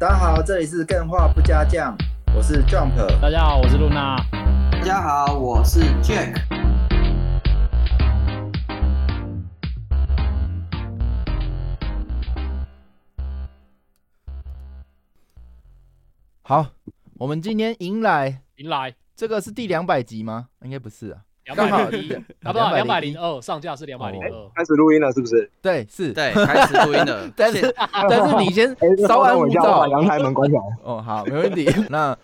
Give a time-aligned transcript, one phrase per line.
[0.00, 1.92] 大家好，这里是更画不加酱，
[2.32, 2.94] 我是 Jump。
[3.20, 4.16] 大家好，我是露娜。
[4.70, 6.40] 大家好，我是 Jack。
[16.42, 16.68] 好，
[17.14, 20.50] 我们今天迎来迎来，这个是第两百集吗？
[20.62, 21.22] 应该不是啊。
[21.54, 22.12] 刚好一，
[22.42, 22.74] 好不好？
[22.74, 25.50] 两百零二上架是两百零二，开始录音了是不是？
[25.62, 27.30] 对，是，对， 开始录音了。
[27.36, 27.74] 但是
[28.08, 30.62] 但是你先稍安勿躁，把阳台门关起来。
[30.82, 31.68] 哦，好，没问题。
[31.90, 32.16] 那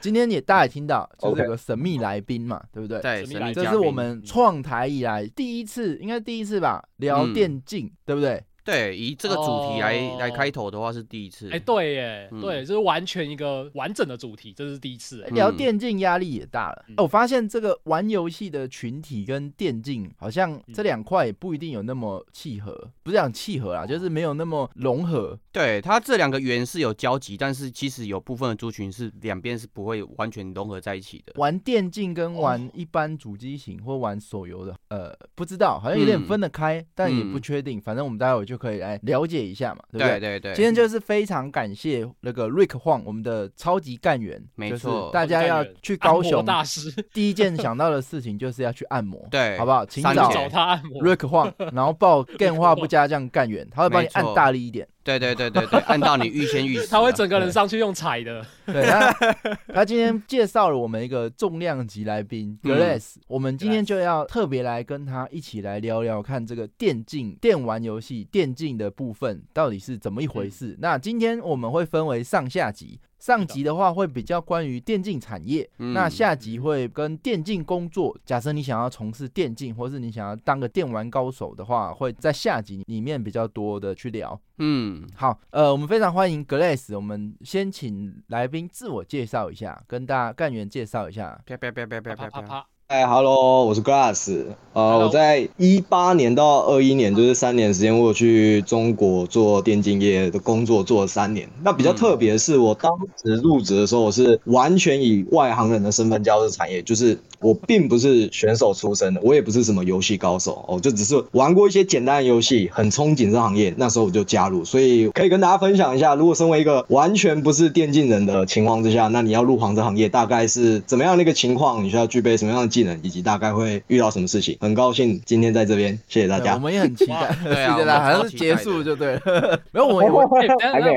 [0.00, 3.00] 今天也大家也听到，就是有个神秘来宾嘛，对不对？
[3.00, 8.42] 对，神秘来宾，这是我们创台以来第一次，应该第一次吧，聊电竞，对不对？
[8.70, 11.48] 对，以这个主题来、oh, 来开头的话是第一次。
[11.48, 15.22] 哎、欸，对耶，嗯、对，就是完全一个完整的主题，这是第一次。
[15.22, 16.84] 哎，聊电竞压力也大了。
[16.88, 25.36] 嗯、我发现这个玩游戏的群体跟电竞好像这两块也不一定有那么契合，嗯、不是讲契合啦，就是没有那么融合。
[25.50, 31.32] 对，它这两个源是有交集，但是其实有部分的族群是两边是不会完全融合在一起的。
[31.36, 37.78] 玩电竞跟玩一般主机型或玩手游的，呃，不知道，好像有点分得开，嗯、但也不确定。
[37.78, 39.40] 嗯、反正我们待会就可以来了解。
[39.40, 40.20] 一下嘛，对不对？
[40.20, 49.86] 对对对，今天就是非常感谢那个 Rick Huang，我们的超级干员，没错，大家要去高雄大师， 第一件想到的事情就是要去按摩， 对，好不好？
[49.86, 54.86] 请找找他按摩，Rick Huang，然后报 电话不加酱干员，他会帮你按大力一点。
[55.02, 58.44] 对对对对对，按到你欲仙欲死， 他会整个人上去用踩的。
[58.66, 59.12] 对，他
[59.72, 70.76] 他今天介绍了我们一个重量级来宾 Glass，我们今天就要特别来跟他一起来聊聊看这个电竞、电玩游戏、电竞的部分到底是怎么一回事。
[70.80, 73.00] 那今天我们会分为上下集。
[73.20, 78.16] 上集的话会比较关于电竞产业，嗯、那下集会跟电竞工作。
[78.24, 84.40] 假设你想要从事电竞，或是你想要当个电玩高手的话，会在下集里面比较多的去聊。
[84.58, 91.38] 嗯，好，呃，我们非常欢迎 Glass，我们先请来宾自我介绍一下，跟大家干员介绍一下。
[91.44, 92.96] 啪啪啪啪啪啪啪啪。
[92.96, 94.42] 哎哈喽我是 Glass，
[94.72, 95.06] 呃，Hello.
[95.06, 101.48] 我在一八年到二一年，就是三年时间，我有去中国做电竞业的工作，做了三年。
[101.62, 102.90] 那比较特别的是，我当
[103.22, 114.64] 时入职的时候，我是完全以外行人的身份加入产业，就是我并不是选手出身的，我也不是什么游戏高手，哦，就只是玩过一些简单的游戏，很憧憬这行业，那时候我就加入。
[114.64, 121.82] 所以可以跟大家分享一下，如果身为一个完全不是电竞人的情况之下，那你要入行这行业，大概是怎么样的一个情况？
[121.82, 123.00] 你需要具备什么样的技能？
[123.02, 124.56] 以及大概会遇到什么事情？
[124.60, 126.54] 很高兴今天在这边，谢谢大家。
[126.54, 129.60] 我们也很期待，对啊，还是结束就对了。
[129.72, 130.28] 没有我，我，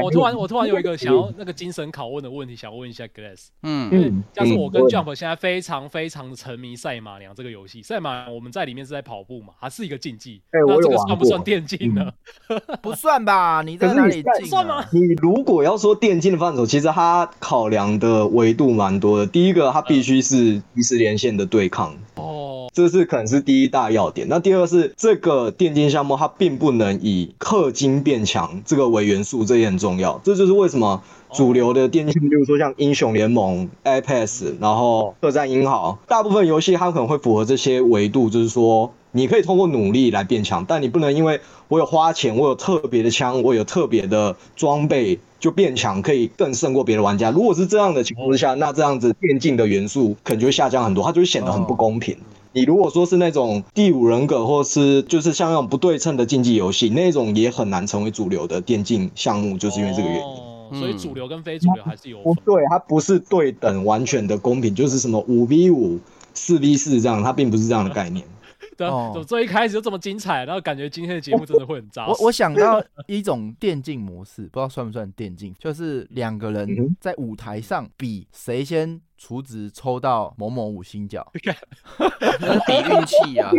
[0.03, 3.47] 我突然，我突然有一个想要那个精神拷问的问题，想问一下 Glass。
[3.63, 7.81] 嗯嗯，像是我跟 Jump 现在非常非常的沉迷赛马娘这个游戏。
[7.81, 10.41] 赛马娘我们在里面是在跑步嘛，还是一个竞技？
[10.51, 12.11] 那这个算不算电竞呢？
[12.81, 13.61] 不算吧？
[13.61, 14.47] 你在哪里竞？
[14.47, 14.83] 算吗？
[14.91, 19.27] 你如果要说电竞的范畴，其实它考量的维度蛮多的。
[19.27, 21.95] 第一个，它必须是即时连线的对抗。
[22.15, 24.27] 哦，这是可能是第一大要点。
[24.29, 30.19] 那第二是这个电竞项目，它并不能以氪金变强这个为元素，这也很重要。
[30.23, 45.19] 这就是为什么主流的电竞，比如说像英雄联盟、Apex，然后特战英豪，大部分游戏它可能会符合这些维度，就是说你可以通过努力来变强，但你不能因为我有花钱，我有特别的枪，我有特别的装备。
[45.43, 47.29] 就变强，可以更胜过别的玩家。
[47.29, 52.15] 如果是这样的情况之下，那这样子电竞的元素可能就会下降很多，它就会显得很不公平。
[52.53, 60.42] 你如果说是那种第五人格，或是就是像那种不对称的竞技游戏，那种也很难成为主流的电竞项目，就是因为这个原因。
[60.73, 65.99] 所以主流跟非主流还是有不对，它不是对等完全的公平，就是什么五 v 五、
[66.33, 68.25] 四 v 四这样，它并不是这样的概念。
[68.75, 70.45] 对，怎么最一开始就这么精彩？
[70.45, 72.11] 然后感觉今天的节目真的会很扎实。
[72.11, 76.67] 我我想到一种电竞模式，不知道算不算电竞，就是两个人
[76.99, 83.51] 在舞台上比谁先出值抽到某某五星角， 比运气啊，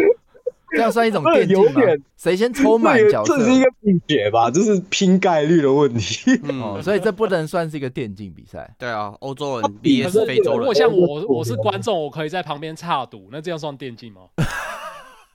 [0.75, 1.81] 这样算一种 电竞吗？
[2.17, 3.39] 谁先抽满角色？
[3.39, 6.39] 这是一个比决吧，这是拼概率的问题。
[6.43, 8.75] 嗯，所以这不能算是一个电竞比赛。
[8.79, 10.59] 对啊，欧洲人比也是非洲人。
[10.59, 14.23] 如果像我，我是观众，我可以在旁边插赌，那这样算电竞吗？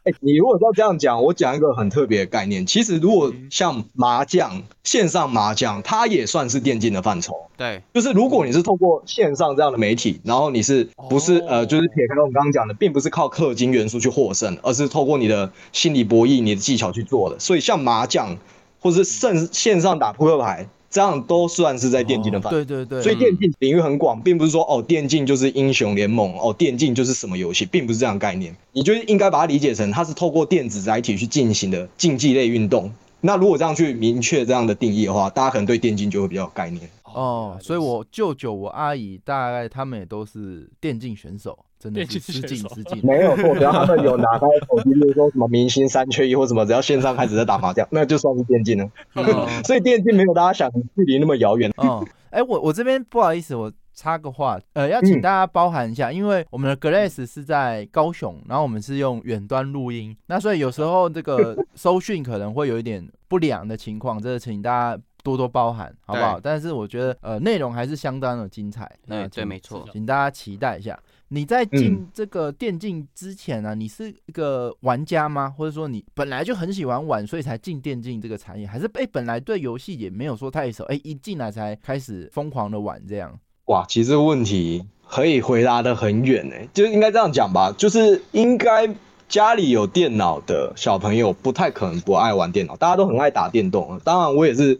[0.06, 2.66] 欸、你如果要这样讲，我讲一个很特别的概念。
[2.66, 7.36] 其实，如果像麻将，线上麻将，它也算是电竞的范畴。
[7.58, 17.38] 对，就是如果你是透过线上这样的媒体，然后你是不是、哦、呃，就是撇开我们刚刚讲的，并不是靠氪金元素去获胜，而是透过你的心理博弈、你的技巧去做的。
[17.38, 18.38] 所以，像麻将，
[18.80, 20.68] 或是甚线上打扑克牌。
[20.90, 22.66] 这样都算是在电竞的范围。
[22.66, 28.56] 对对对，所以电竞领域很广，并不是说哦，电竞就是英雄联盟，哦，电竞就是什么游戏，并不是这样的概念。
[28.72, 32.92] 你就应该把它理解成，它是透过电子载体去进行的竞技类运动，
[33.22, 36.90] 那如果这样去明确这样的定义的话，大家可能对电竞就会比较有概念。
[37.04, 43.00] 哦，所以我舅舅、我阿姨大概他们也都是电竞选手，真的是失敬失敬。
[43.04, 48.90] 没有错，只要他们有拿开手机，比如说什么明星三缺一或什么，只要线上开始在打麻将，那就算是电竞了。
[49.16, 49.26] 嗯、
[49.64, 51.72] 所以电竞没有大家想的距离那么遥远。
[51.78, 53.72] 哦，哎、欸，我我这边不好意思，我。
[53.92, 66.40] 插个话，呃，要请大家包含一下，嗯、因为我们的 Glass 是在高雄，然后我们是用远端录音，那所以有时候这个 收讯可能会有一点不良的情况，这个请大家多多包涵，好不好？
[66.40, 68.90] 但是我觉得，呃，内容还是相当的精彩。
[69.06, 70.98] 那对，没错，请大家期待一下。
[71.30, 75.54] 你在进这个电竞之前呢、啊，嗯、你是一个玩家吗？
[75.56, 83.40] 或者说你本来就很喜欢玩，所以才进电竞这个产业，还是哎、欸、本来对游戏也没有说太熟，哎、欸、一进来才开始疯狂的玩这样？
[83.66, 88.90] 哇，其实这个问题可以回答得很远诶，就应该这样讲吧，就是应该
[89.28, 94.02] 家里有电脑的小朋友不太可能不爱玩电脑，大家都很爱打电动。
[94.04, 94.80] 当然，我也是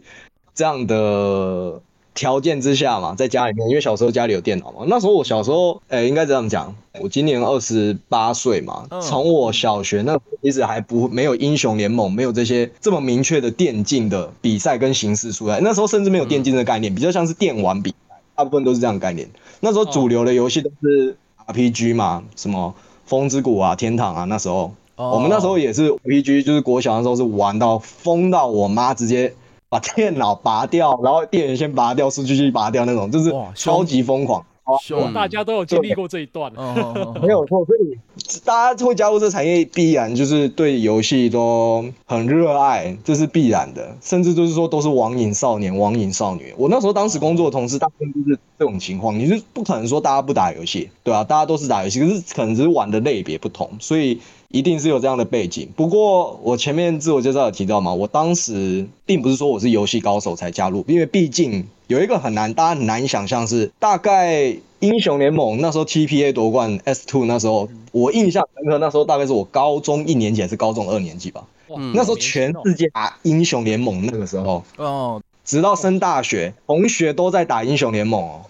[0.52, 1.80] 这样的
[2.14, 4.84] 条件之下嘛，在家里面，因为小时候家里有电脑嘛。
[4.86, 17.94] 那时候我小时候，诶，应该这样讲，我今年二十八岁嘛，从我小学那其实还不没有英雄联盟，没有这些这么明确的电竞的比赛跟形式出来，那时候甚至没有电竞的概念，比较像是电玩比。
[18.36, 19.28] 大部分都是这样的概念。
[19.60, 21.14] 那时候主流的游戏都是
[21.46, 22.74] RPG 嘛，什么
[23.04, 24.24] 风之谷啊、天堂啊。
[24.24, 29.34] 那时候我们那时候也是 RPG，就是国小的时候是玩到疯到我妈直接
[29.70, 34.44] 把电脑拔掉，然后电源先拔掉，数据器拔掉那种，就是超级疯狂。
[34.64, 36.52] 哦，大家都有经历过这一段，
[37.22, 37.64] 没有错。
[37.64, 37.98] 所以
[38.44, 43.96] 大家会加入这产业，必然就是对游戏都很热爱，这是必然的。
[44.00, 46.52] 甚至就是说，都是网瘾少年、网瘾少女。
[46.56, 49.16] 我那时候当时工作的同事，大部分就是这种情况。
[49.16, 54.20] 你是不可能说大家不打游戏，对啊，大家都是打游戏，可是可能只是玩的类别不同，所以
[54.50, 55.68] 一定是有这样的背景。
[55.74, 61.66] 不过我前面自我介绍有提到嘛，我当时并不是说我是游戏高手才加入，因为毕竟。
[61.90, 71.44] 有一个很难，大家很难以想象是，大概英雄联盟那时候 TPA 夺冠，S Two 那时候，我印象深刻，那时候大概是我高中一年级还是高中二年级吧。
[71.76, 78.40] 嗯、那时候全世界打英雄联盟，那个时候，哦，直到升大学，同学都在打英雄联盟哦，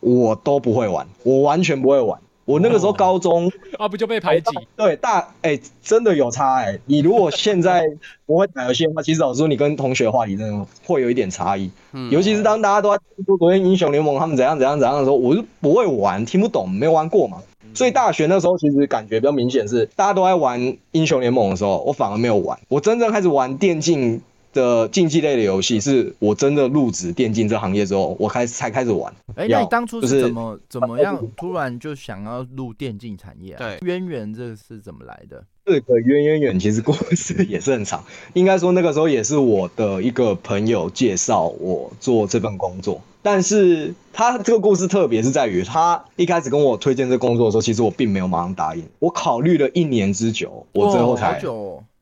[0.00, 2.18] 我都不会玩，我完全不会玩。
[2.48, 4.50] 我那个时候高中、哦、啊，不就被排挤？
[4.74, 6.80] 对，大哎、欸，真的有差哎、欸。
[6.86, 7.84] 你如果现在
[8.24, 11.70] 不会打游戏的话，其实老实说，你跟同学的话题真的会有一点差异。
[11.92, 17.36] 嗯，尤其是当大家都在说昨天英雄联盟他们怎样怎样怎样的时候，我就不会玩，听不懂，没有玩过嘛。
[17.74, 22.58] 所以大学那时候其实感觉比较明显是，大家都在玩英雄联盟的时候，我反而没有玩。
[22.68, 24.22] 我真正开始玩电竞。
[24.52, 29.12] 的竞技类的游戏是我真的入职电竞这行业之后，我开始才开始玩。
[29.36, 33.58] 哎、欸，那你当初是怎么、就是、怎么样突然就想要入电竞产业啊？
[33.58, 35.44] 对，渊源这是怎么来的？
[35.64, 38.02] 这个渊渊源其实故事也是很长。
[38.32, 51.38] 应该说那个时候也是我的一个朋友介绍我做这份工作，但是他这个故事特别是在于，他一开始跟我推荐这工作的时候，其实我并没有马上答应，我考虑了一年之久，我最后才。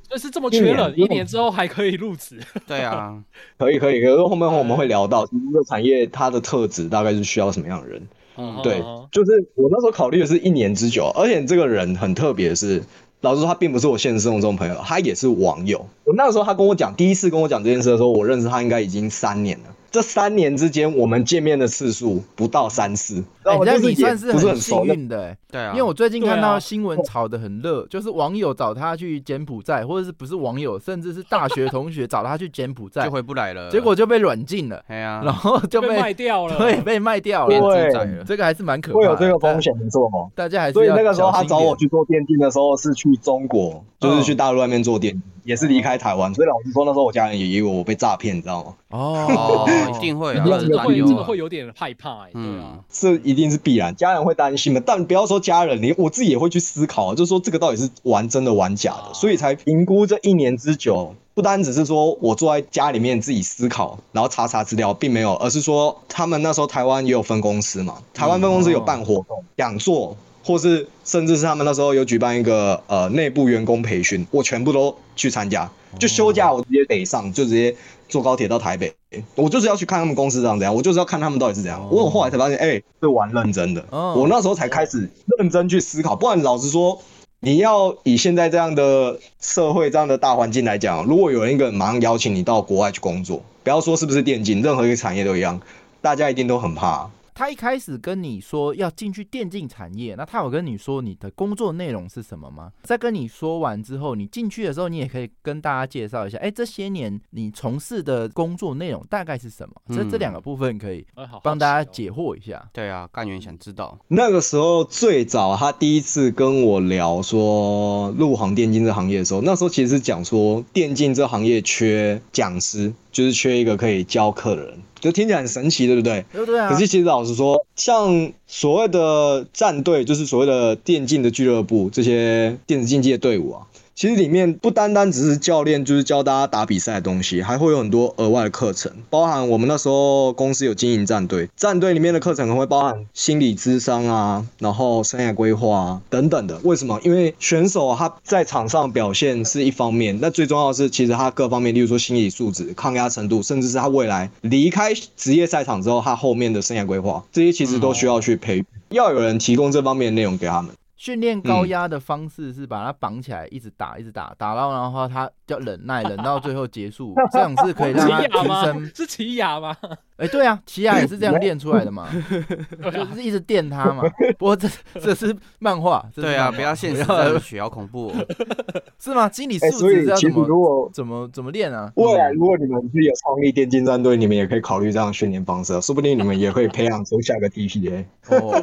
[0.09, 2.41] 但是这么缺人，一年，一年之后还可以入职？
[2.67, 3.23] 对啊，
[3.59, 4.01] 可以可以。
[4.01, 8.09] 可是后面我们会聊到这个产业它的特质大概是需要什么样的人？
[8.39, 12.83] 嗯、对，就是我那时候考虑的是一年之久，而且这个人很特别，是
[13.23, 15.87] 老实说他并不是我现实生活中的朋友，他也是网友。
[16.05, 19.65] 我那时候他跟我讲第一次跟我讲这件事的时候，我认识他应该已经三年了。
[19.97, 23.25] 这三年之间，我们见面的次数不到三次。
[23.45, 25.71] 哎，那你算是很幸运的，对啊。
[25.71, 34.85] 因为我最近看到新闻炒得很热，就是网友找他去柬埔寨，或者是不是网友，甚至是大学同学找他去柬埔寨，就回不来了，结果就被软禁了。
[34.89, 39.07] 哎呀，然后就 被卖掉了，对，被卖掉了，对，这个还是蛮可怕的。
[39.07, 40.29] 会有这个风险，没错吗？
[40.35, 40.75] 大家还是。
[40.75, 45.23] 所以那个时候他找我去做电竞的时候，是去中国，就是去大陆外面做电竞。
[45.47, 48.75] 也是离开台湾，所以老实说，那时候我家人也以为我被诈骗，你知道吗？
[48.91, 54.81] 哦， 一定会啊，真的会，真的会有点害怕，哎，对啊，这一定是必然，家人会担心的。
[54.81, 70.17] 但不要说家人，你我自己也会去思考，就是说这个到底是玩真的玩假的，所以才评估这一年之久，不单只是说我坐在家里面自己思考，然后查查资料，并没有，而是说他们那时候台湾也有分公司嘛，台湾分公司有办活动、讲座。
[70.45, 75.69] 或是甚至是他们那时候有举办一个呃内部员工培训，我全部都去参加，
[75.99, 77.75] 就休假我直接北上，就直接
[78.09, 78.95] 坐高铁到台北，
[79.35, 81.89] 我就是要去看他们公司长怎样，我就是要看他们到底是怎样。
[81.91, 83.85] 我后来才发现，哎、欸，是玩认真的。
[83.91, 87.01] 我那时候才开始认真去思考，不然老实说，
[87.41, 95.61] 你要以现在这样的社会这样的大环境来讲，如果有一个人马上邀请你到国外去工作，不要说是不是电竞，任何一个产业都一样，
[96.01, 97.11] 大家一定都很怕。
[97.37, 102.73] 他一开始跟你说要进去电竞产业，那他有跟你说你的工作内容是什么吗？
[102.83, 109.75] 在跟你说完之后，你进去的时候，你也可以跟大家介绍一下，哎、欸，这些年你从事的工作内容大概是什么？
[109.91, 111.07] 嗯、这这两个部分可以
[111.43, 112.59] 帮大家解惑一下。
[112.65, 113.99] 嗯、对啊，干员想知道。
[114.09, 124.79] 那个时候最早他第一次跟我聊说入行电竞这行业的时候，那时候其实是讲说电竞这行业缺讲师，就是缺一个可以教课的人。
[125.07, 126.25] 就听起来很神奇，对不对？
[126.33, 126.69] 对对啊。
[126.69, 133.67] 可是其实老实说，像所谓的战队，就是所谓的电竞的俱乐部，这些电子竞技的队伍啊。
[133.97, 146.61] 其实里面不单单只是教练，就是教大家打比赛的东西，还会有很多额外的课程，包含我们那时候公司有经营战队，战队里面的课程可能会包含心理咨商啊，然后生涯规划啊等等的。
[146.63, 147.01] 为什么？
[147.05, 160.71] 因为选手他在场上表现是一方面，那最重要的是其实他各方面，例如说心理素质、抗压程度，甚至是他未来离开职业赛场之后，他后面的生涯规划，这些其实都需要去培，要有人提供这方面的内容给他们。
[161.07, 168.91] 训练高压的方式是把它绑起来，一直打，一直打，打到然后他叫忍耐，忍到最后结束， 这样是可以让他提升。
[168.93, 169.77] 是奇亚吗？
[170.17, 172.09] 哎、欸，对啊，奇亚也是这样练出来的嘛，
[172.91, 174.03] 就是一直电他嘛。
[174.37, 177.05] 不过这这是漫画，对啊，不要现实
[177.39, 178.27] 血，好恐怖，哦，
[178.99, 179.31] 是吗？
[179.31, 181.93] 心理素质要怎么怎么怎么练啊？
[181.95, 188.05] 未来如果你们是有创立电竞战队，你们也可以考虑这样训练方式，说不定你们也会培养出下个 TPA。
[188.31, 188.61] 哦，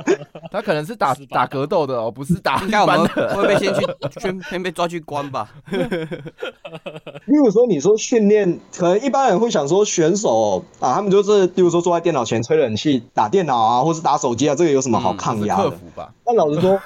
[0.52, 3.86] 他可能是打打格斗的哦，不是打一般的，会被先去
[4.20, 5.50] 先先被抓去关吧。
[5.70, 11.44] 例如说，你说训练，可能一般人会想说选手啊，他们就是。
[11.56, 15.70] 例如说坐在电脑前吹冷气打电脑啊，或是打手机啊，这个有什么好抗压的？
[15.96, 16.80] 嗯、但老实说，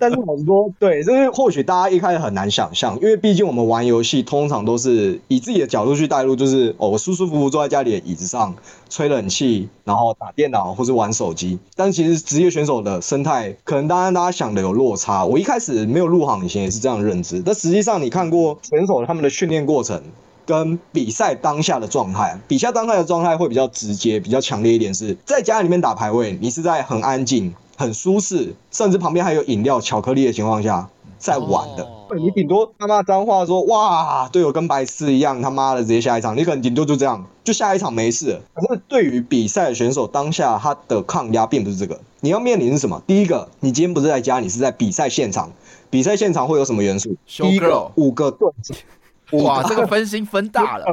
[0.00, 8.54] 但是老实说，对，就是或许大家一开始很难想象，因为毕竟我们玩游戏通常都是以自己的角度去带入，就是哦，我舒舒服服坐在家里的椅子上
[8.88, 11.58] 吹冷气，然后打电脑或是玩手机。
[11.76, 15.24] 但其实职业选手的生态，可能当然大家想的有落差。
[15.24, 20.02] 我一开始没有入行以前也是这样认知，但实际上你看过选手他们的训练过程。
[20.44, 24.92] 跟比赛当下的状态，比赛当下的状态会比较直接、比较强烈一点。
[24.92, 31.88] 是在家里面打排位，你是在很安静、很舒适，甚至旁边还有饮料、巧克力的情况下在玩的。
[32.14, 38.40] 你顶多他妈脏话说哇，队友跟白痴一样，他妈的直接下一场，你可能顶多就这样，就下一场没事了。
[38.54, 42.00] 可是对于比赛的选手，当下他的抗压并不是这个。
[42.20, 43.02] 你要面临是什么？
[43.06, 45.50] 第一个，你今天不是在家，你是在比赛现场。
[45.90, 47.16] 比赛现场会有什么元素？
[47.26, 48.74] 第一个，五个对手。
[49.38, 50.86] 哇，这个分心分大了。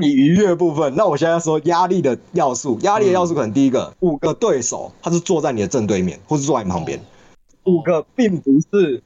[0.00, 7.00] 你愉悦部分，那我现在说压力的要素，压力的要素可能第一个，五个对手他是坐在你的正对面，或是坐在你旁边。
[7.64, 9.02] 五个并不是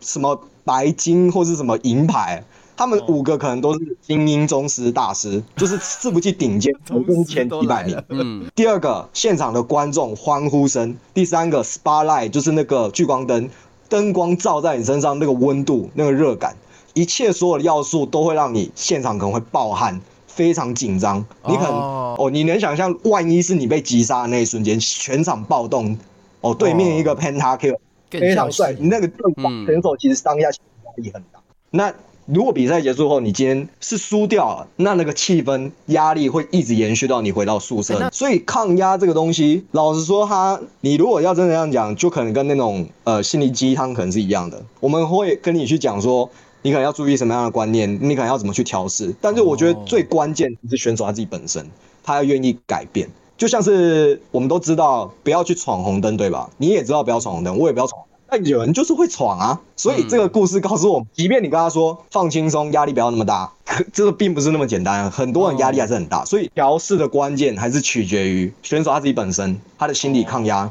[0.00, 2.42] 什么白金或是什么银牌，
[2.76, 8.02] 他们五个可能都是精英宗师大师，就是伺服器顶尖， 总共前几百名。
[8.08, 8.46] 嗯。
[8.54, 10.96] 第二个，现场的观众欢呼声。
[11.12, 13.48] 第三个，spotlight 就是那个聚光灯，
[13.88, 16.56] 灯光照在你身上，那个温度，那个热感。
[16.92, 21.24] 一切所有的要素都会让你现场可能会爆汗，非常紧张。
[21.46, 25.96] 你可能哦，哦，你能想象，万一是你被击杀的那一瞬间，全场暴动，
[26.40, 27.76] 哦，对面一个 Pentakill
[28.10, 31.38] 非常帅，你那个对方选手其实当下压力很大。
[31.38, 31.94] 嗯、那
[32.26, 37.98] 如果比赛结束后，你今天是输掉了，那那个气氛压力会一直延续到你回到宿舍。
[37.98, 44.62] 欸、所以抗压这个东西，老实说，它你如果要真的这样讲，就可能跟那种呃心灵鸡汤可能是一样的。
[44.80, 46.30] 我们会跟你去讲说。
[46.62, 47.90] 你可能要注意什么样的观念？
[48.02, 49.14] 你可能要怎么去调试？
[49.18, 51.66] 但是我觉得最关键是选手他自己本身，
[52.02, 53.08] 他要愿意改变。
[53.40, 56.50] 就像是我们都知道不要去闯红灯，对吧？
[56.58, 58.02] 你也知道不要闯红灯，我也不要闯。
[58.28, 59.58] 但有人就是会闯啊！
[59.76, 63.50] 所以这个故事告诉我们，即便你跟他说放轻松，压力不要那么大，
[63.94, 65.10] 这个并不是那么简单。
[65.10, 70.70] 很多人压力还是很大，所以调试的关键还是取决于选手他自己本身，他的心理抗压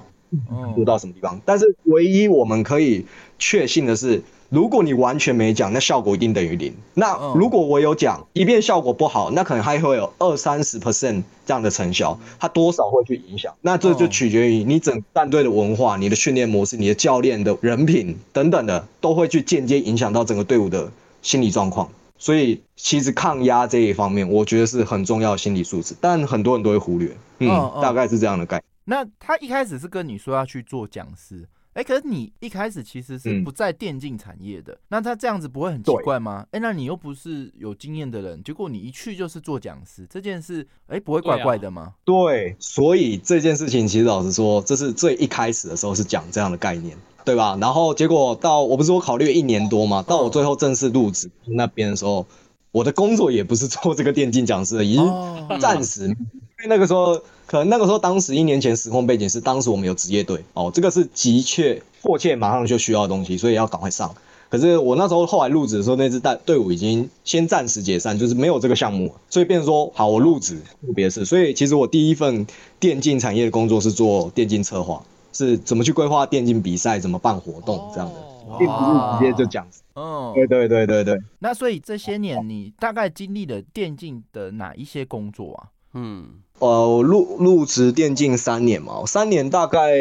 [0.76, 1.42] 做到什么地方。
[1.44, 3.04] 但是唯一我们可以
[3.40, 4.22] 确信的是。
[4.50, 6.74] 如果你完全没讲，那效果一定等于零。
[6.96, 13.54] 那如果我有讲，即便效果不好，那可能还会有二三十 percent 这样的成效，它多少会去影响。
[13.62, 20.92] 那这就取决于你整个战队的文化、你的训练模式、你的教练的人品等等的，都会去间接影响到整个队伍的
[21.22, 21.90] 心理状况。
[22.18, 27.16] 所以，其实抗压这一方面，我觉得是很重要的心理素质，但很多人都会忽略。
[27.38, 27.50] 嗯，
[27.82, 28.64] 大概是这样的概念。
[28.84, 31.48] 那他一开始是跟你说要去做讲师。
[31.80, 36.46] 哎、欸，可是你一开始其实是不在电竞产业的，嗯、那他这样子不会很奇怪吗？
[36.52, 41.94] 哎、欸，那你又不是有经验的人，结果你一去就是做讲师，这件事哎、欸、不会怪怪的吗？
[42.04, 47.58] 对，所以这件事情其实老实说，这是最一开始的时候是讲这样的概念，对吧？
[47.62, 50.02] 然后结果到我不是我考虑一年多嘛？
[50.02, 52.28] 到我最后正式入职那边的时候，
[52.72, 57.18] 我的工作也不是做这个电竞讲师的，已经暂时，因为那个时候。
[57.50, 64.14] 可能那个时候当时一年前时空背景是当时我们有职业队哦，这个是急切迫切马上就需要的东西，所以要赶快上。
[64.50, 71.26] 可是我那时候后来入职的时候，那支队队伍已经先暂时解散，就是没有这个项目，所以变成说好，我入职特别的事。
[71.26, 72.46] 所以其实我第一份
[72.80, 75.04] 电竞产业的工作是做电竞策划，
[75.34, 78.16] 是怎么去规划电竞比赛，怎么办活动这样的，
[78.60, 79.68] 并不是直接就讲。
[79.96, 81.18] 哦，对对对对对。
[81.40, 85.70] 那所以这些年你大概经历了电竞的哪一些工作啊？
[85.94, 86.26] 嗯。
[86.60, 89.96] 呃，入入职电竞三年嘛，三年大概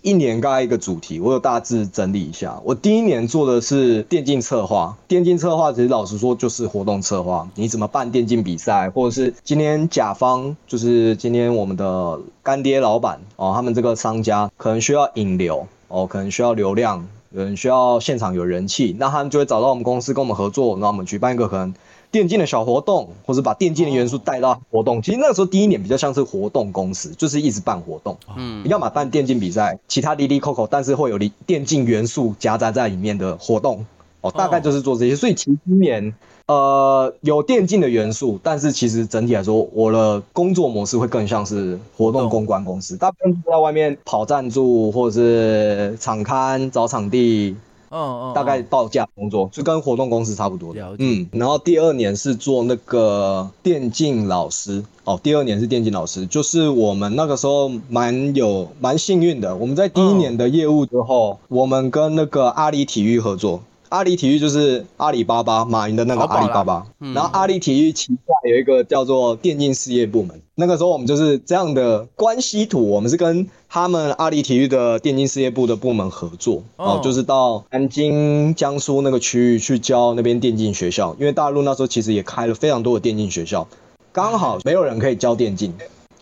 [0.00, 2.60] 一年大概一个主题，我有大致整理一下。
[2.62, 21.74] 我第一年做的是电竞策划，电竞策划其实老实说就是活动策划，你怎么办电竞比赛，或者是今天甲方就是今天我们的干爹老板哦，他们这个商家可能需要引流哦，可能需要流量，有人需要现场有人气，那他们就会找到我们公司跟我们合作，那我们举办一个可能。
[22.14, 25.02] 电竞的小活动，或者把电竞的元素带到活动。
[25.02, 28.16] 其实那个时候第一年比较像是活动公司，就是一直办活动。
[28.36, 33.84] 嗯，要么办电竞比赛，其他哩哩扣扣，但是会有电竞元素夹杂在里面的活动。
[34.20, 35.16] 哦，大概就是做这些。
[35.16, 36.14] 所以其实今年
[36.46, 47.56] 呃有电竞的元素，但是其实整体来说，我的工作模式会更像是活动公关公司，大部分在外面跑赞助，或者是场刊找场地。
[47.94, 50.96] 嗯嗯，大概报价工作就跟活动公司差不多的。
[50.98, 63.60] 嗯，然后第二年是做那个电竞老师哦，第二年是电竞老师，就是我们那个时候蛮有蛮幸运的，我们在第一年的业务之后，我们跟那个阿里体育合作。
[63.94, 66.84] 阿里体育就是阿里巴巴，马云的那个阿里巴巴。
[67.14, 70.42] 然后阿里体育旗下有一个叫做电竞事业部门。
[70.56, 81.14] 那个时候我们就是这样的关系图，我们是跟他们阿里体育的电竞事业部的部门合作，哦，就是到南京、江苏那个区域去教那边电竞学校。
[81.20, 83.64] 因为大陆那时候其实也开了非常多的电竞学校，
[84.12, 85.72] 刚好没有人可以教电竞。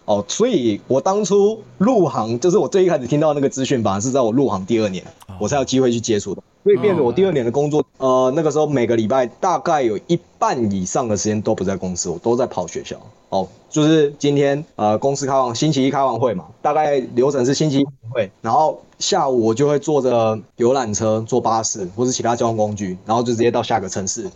[0.04, 5.02] 哦，所以我当初入行，就是我最一开始听到那个资讯，反而是在我入行第二年，
[5.40, 6.42] 我才有机会去接触的。
[6.62, 12.96] 所以变得我第二年的工作，呃，那个时候每个礼拜大概有一半以上的时间都不在公司，我都在跑学校。
[13.30, 24.30] 哦，就是今天呃公司开完，星期一开完会嘛，大概流程是星期一会，然后下午我就会坐着游览车、坐巴士或是其他交通工具，然后就直接到下个城市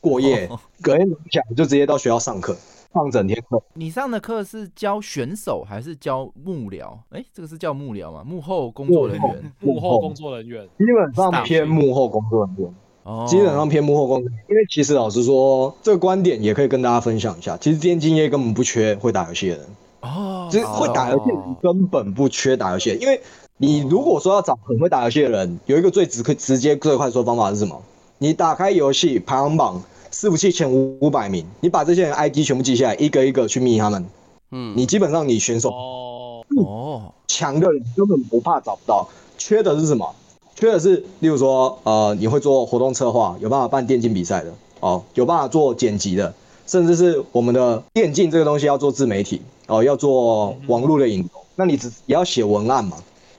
[0.00, 0.48] 过夜，
[0.80, 2.56] 隔天早上就直接到学校上课。
[2.96, 6.94] 上整天课，你上的课是教选手还是教幕僚？
[7.10, 8.24] 哎、欸，这个是叫幕僚吗？
[8.24, 12.74] 幕后工作人员，幕后工作人员，基本上偏幕后工作人员。
[13.02, 17.54] 哦，基本上偏幕后工作人员，因为其实老实说，这个观点也可以跟大家分享一下。
[17.58, 19.66] 其实电竞业根本不缺会打游戏的人。
[20.00, 21.24] 哦，就是会打游戏
[21.60, 23.20] 根本不缺打游戏，因为
[23.58, 27.82] 你如果说要找很会打游戏的人，有一个最直可直接最快速的方法是什么？
[28.16, 29.82] 你打开游戏排行榜。
[30.18, 34.06] 伺服器前五五百名，你把这些人 ID 全部记下来，一个一个去密他们。
[34.50, 40.14] 嗯，你基本上你选手哦，强的人根本不怕找不到，缺的是什么？
[40.54, 46.32] 缺的是，例如说，呃，你会做活动策划，有办法办电竞比赛的哦，有办法做剪辑的，
[46.66, 52.96] 甚至是我们的电竞这个东西要做自媒体哦，要做网络的引流，那你只也要写文案嘛。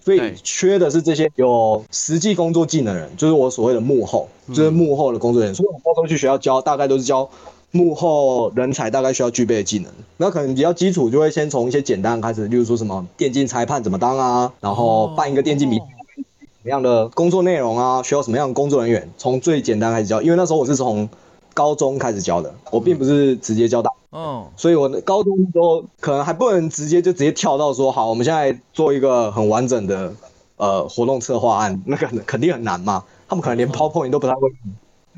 [0.07, 5.53] 所以缺的是这些有实际工作技能的人，就是我所谓的幕后，就是幕后的工作人员。
[5.53, 7.29] 所以我高中去学校教，大概都是教
[7.71, 9.91] 幕后人才大概需要具备的技能。
[10.15, 15.83] 那可能比较基础，就会先从一些简单开始，例如说什么电竞裁判怎么当啊，然后办一个电竞比赛
[16.15, 20.21] 什么样的工作内容啊，需要什么样的工作人员，从最简单开始教。
[20.21, 21.09] 因为那时候我是从
[21.57, 23.89] 高中开始教的，我并不是直接教大。
[24.11, 30.13] 嗯，所以我的高中时候可能还不能直接就直接跳到说，好，我们现在做一个很完整的
[30.57, 33.03] 呃活动策划案，那个肯定很难嘛。
[33.27, 34.51] 他们可能连 PowerPoint 都不太会。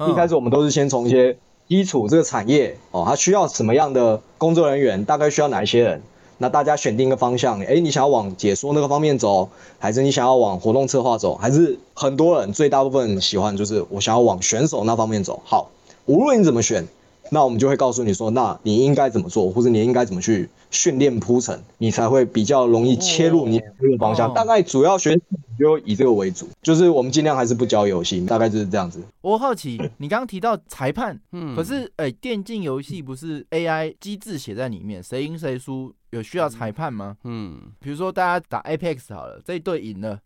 [0.10, 6.02] 一开始我们都是先从一些基础这个产业哦，它需要什么样的工作人员，大概需要哪一些人，
[6.38, 15.42] 那大家选定一个方向，哎，你想要往解说那个方面走，还是你想要往活动策划走，还是很多人最大部分喜欢就是我想要往选手那方面走。
[15.44, 15.70] 好。
[16.10, 16.84] 无论你怎么选，
[17.30, 24.34] 那我们就会告诉你说，那你应该怎么做，或者你应该怎么去训练铺陈，你才会比较容易切入你这个方向。
[24.34, 25.16] 大概主要学
[25.60, 29.00] 就以这个为主，就是我们尽量还是不教游戏，大概就是这样子。
[29.22, 37.18] 我好奇，你刚刚提到裁判，嗯，可是哎，电竞游戏不是 AI 机制写在里面，谁赢谁输有需要裁判吗？
[37.24, 40.20] 嗯，比如说大家打 Apex 好了，这一队赢了。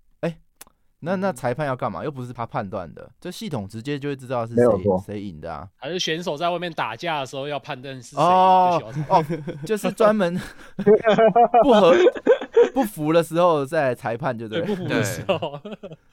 [1.03, 2.03] 那那裁判要干嘛？
[2.03, 4.63] 又不是他判断的，这系统直接就会知道是谁
[5.05, 5.67] 谁赢的啊？
[5.75, 8.21] 还是选手在外面打架的时候要判断是谁？
[8.21, 9.25] 哦哦，
[9.65, 10.39] 就是专门
[11.63, 11.93] 不合
[12.73, 14.61] 不服的时候再裁判，就对。
[14.61, 15.59] 不服的时候。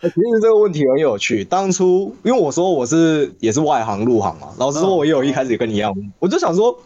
[0.01, 1.45] 其实这个问题很有趣。
[1.45, 6.77] 当初因为我说我是也是外行入行嘛，老实说，我也有一开始也跟你一样，我就想说。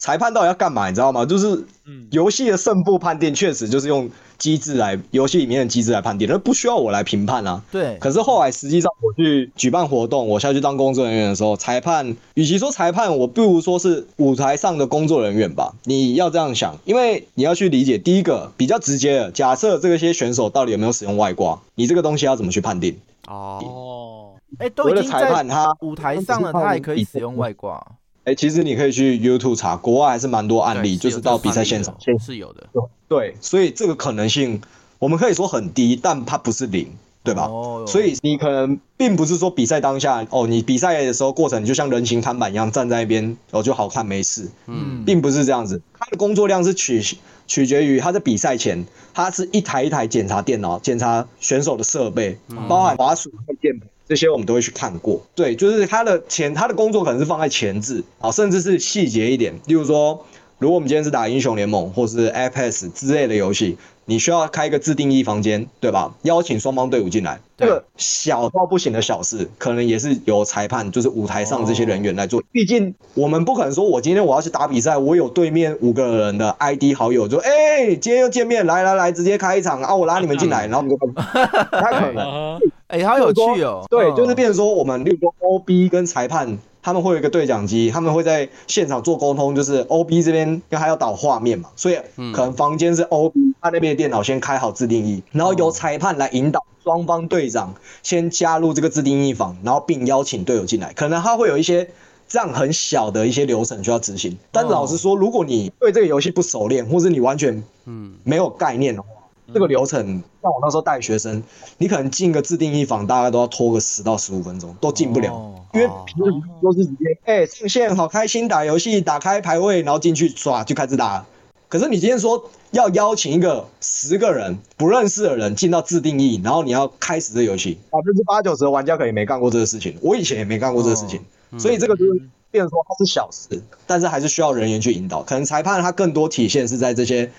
[0.00, 0.88] 裁判到底要干嘛？
[0.88, 1.26] 你知道吗？
[1.26, 1.62] 就是
[2.10, 7.62] 游戏的胜负判定确实就是用机制来游戏里面的机制来判定，那不需要我来评判啊。
[7.70, 7.98] 对。
[8.00, 15.74] 可是后来实际上我去举办活动，我下去当工作人员的时候，裁判与其说裁判，我不如说是舞台上的工作人员吧。
[15.84, 22.98] 你要这样想，因为你要去理解第一个比较直接的，假设这些选手到底有没有使用外挂，你这个东西要怎么去判定？
[23.28, 24.32] 哦。
[24.58, 27.86] 哎，都已经在裁判他舞台上了，他还可以使用外挂。
[28.24, 32.66] 哎、欸，其实你可以去 YouTube 查，国外还是蛮多案例，就是到比赛现场是有的。
[33.08, 34.60] 对，所以这个可能性
[34.98, 36.86] 我们可以说很低，但它不是零，
[37.24, 37.44] 对吧？
[37.44, 37.84] 哦。
[37.88, 45.80] 所以你可能并不是说比赛当下哦，你比赛的时候过程你就像人形看板一样站在一边哦就好看没事，嗯，并不是这样子。
[45.98, 47.02] 他的工作量是取
[47.46, 53.88] 取决于他在比赛前，他是一台一台检查电脑，检查选手的设备，包含滑鼠和键盘。
[54.10, 59.54] 这些我们都会去看过，对，就是他的前他的工作可能是放在前置啊，甚至是细节一点。
[59.66, 60.26] 例如说，
[60.60, 66.14] 如果我们今天是打英雄联盟或是 Apex 之类的游戏，你需要开一个自定义房间，对吧？
[66.20, 72.42] 邀请双方队伍进来，这个小到不行的小事，可能也是由裁判，就是舞台上这些人员来做。
[72.52, 82.60] 毕竟我们不可能说我今天我要去打比赛，我有对面五个人的 ID 好友，就哎、欸，今天又见面，来来来，直接开一场啊，我拉你们进来，然后我们就 不太可能。
[82.88, 83.86] 哎、欸，好有趣哦！
[83.88, 89.54] 对，就是变成说，我们例如说 OB 跟裁判，他们会有一个对讲机，他们会在现场做沟通。
[89.54, 91.96] 就是 OB 这边，因为还要导画面嘛，所以
[92.32, 100.92] 可能房间是 OB，他那边的电脑先开好自定义，然后由裁判来引导双方队长先加入这个自定义房，然后并邀请队友进来。
[100.94, 101.88] 可能他会有一些
[102.28, 104.38] 这样很小的一些流程需要执行。
[104.50, 109.08] 但老实说，如果你对这个游戏不熟练，或是你完全嗯没有概念的话，
[109.52, 111.42] 这个流程，像我那时候带学生，
[111.78, 116.32] 你可能进个自定义房，大概都要拖个十到十五分钟，都进不了，因为平时
[116.62, 121.24] 都是直接哎上线，好开心打游戏，打开排位，然后进去刷就开始打。
[121.68, 131.20] 可是你今天说要邀请一个十个人不认识的人进到自定义，然后你要开始这游戏，百分之八九十的玩家可能也没干过这个事情，我以前也没干过这个事情，
[131.58, 135.22] 所以这个就是变成说它是小事，但是还是需要人员去引导。
[135.22, 137.30] 可能裁判他更多体现是在这些。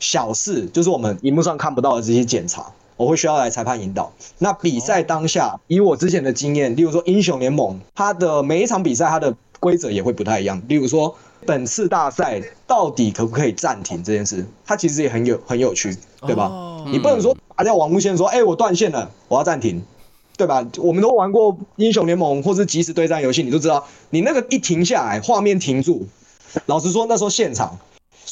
[0.00, 4.10] 小事就是我们荧幕上看不到的这些检查，我会需要来裁判引导。
[4.38, 10.60] 那比赛当下，以我之前的经验，例如说英雄联盟，它的每一场比赛它的规则也会不太一样。
[10.68, 11.14] 例如说
[11.46, 15.94] 本次大赛到底可不可以暂停这件事，它其实也很有很有趣，
[16.26, 16.50] 对吧？
[16.90, 19.82] 你不能说拔掉网路线说，哎，我断线了，我要暂停，
[20.38, 20.66] 对吧？
[20.78, 26.06] 我们都玩过英雄联盟或是即时对战游戏，你都知道，你那个一停下来，画面停住，
[26.64, 27.78] 老实说那时候现场。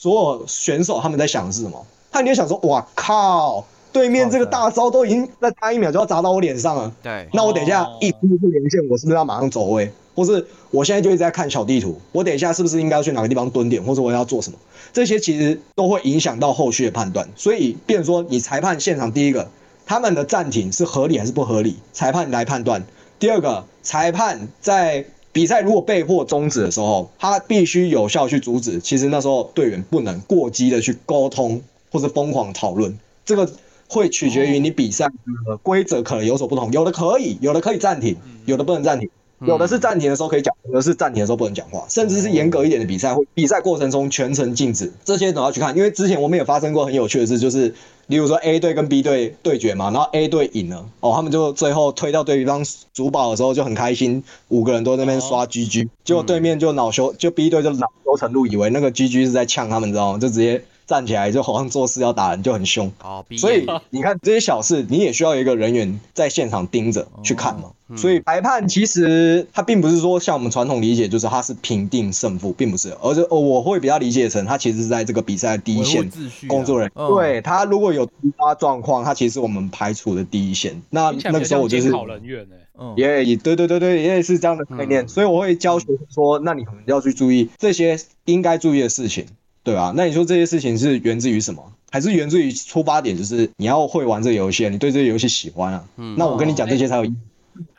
[0.00, 1.84] 所有选手他们在想的是什么？
[2.10, 9.90] 他一定想说：“哇靠，对面这个大招都已经在差一秒就要砸到我脸上了。”对，那我等一下一恢复连线，我是不是要马上走位？
[10.14, 14.58] 或是我现在就一直在看小地图，我等一下是不是应该要去哪个地方蹲点，或者我要做什么？
[14.92, 17.28] 这些其实都会影响到后续的判断。
[17.36, 19.48] 所以，变成说你裁判现场第一个，
[19.84, 21.76] 他们的暂停是合理还是不合理？
[21.92, 22.84] 裁判来判断。
[23.18, 25.04] 第二个，裁判在。
[25.38, 28.80] 比赛如果被迫终止的时候，他必须有效去阻止。
[28.80, 33.48] 其实那时候队员不能过激的去沟通或者疯狂讨论，这个
[33.88, 36.72] 会取决于你比赛的规则可能有所不同。
[36.72, 39.08] 有的可以，有的可以暂停，有的不能暂停。
[39.46, 44.92] 有的是暂停的时候可以讲，有的是暂停的时候不能讲话，甚至是严格一点的比赛会比赛过程中全程禁止。
[45.04, 47.74] 这些都要去看，因为之前我们也发生过很有趣的事，就是。
[48.08, 60.18] 例如说 A 队跟 B 队对决嘛，然后 A 队赢了，哦，他们就最后推到对方主堡的时候就很开心，五个人都在那边刷 GG，结果对面就恼羞，就 B 队就恼羞成怒，以为那个 GG 是在呛他们，知道吗？
[60.18, 62.90] 就直接站起来，就好像做事要打人，就很凶。
[63.36, 67.70] 所以你看这些小事，你也需要一个人员在现场盯着去看嘛。
[67.96, 76.10] 所以裁判其实他并不是说像我们传统理解，就是他是评定胜负，并不是，而是我会比较理解成他其实是在这个比赛第一线
[76.48, 77.08] 工作人员。
[77.08, 80.80] 对，他如果有突发状况，他其实是我们排除的第一线。
[80.90, 85.08] 那那个时候我就是好人员呢，也也对对对对，也是这样的概念。
[85.08, 89.24] 所以我会教学生说，那你可能要去注意这些应该注意的事情，
[89.68, 89.92] 对吧？
[89.94, 91.72] 那你说这些事情是源自于什么？
[91.90, 95.84] 还是源自于出发点就是你要会玩这个游戏，你对这个游戏喜欢啊？
[95.96, 97.16] 嗯那我跟你讲这些才有意义。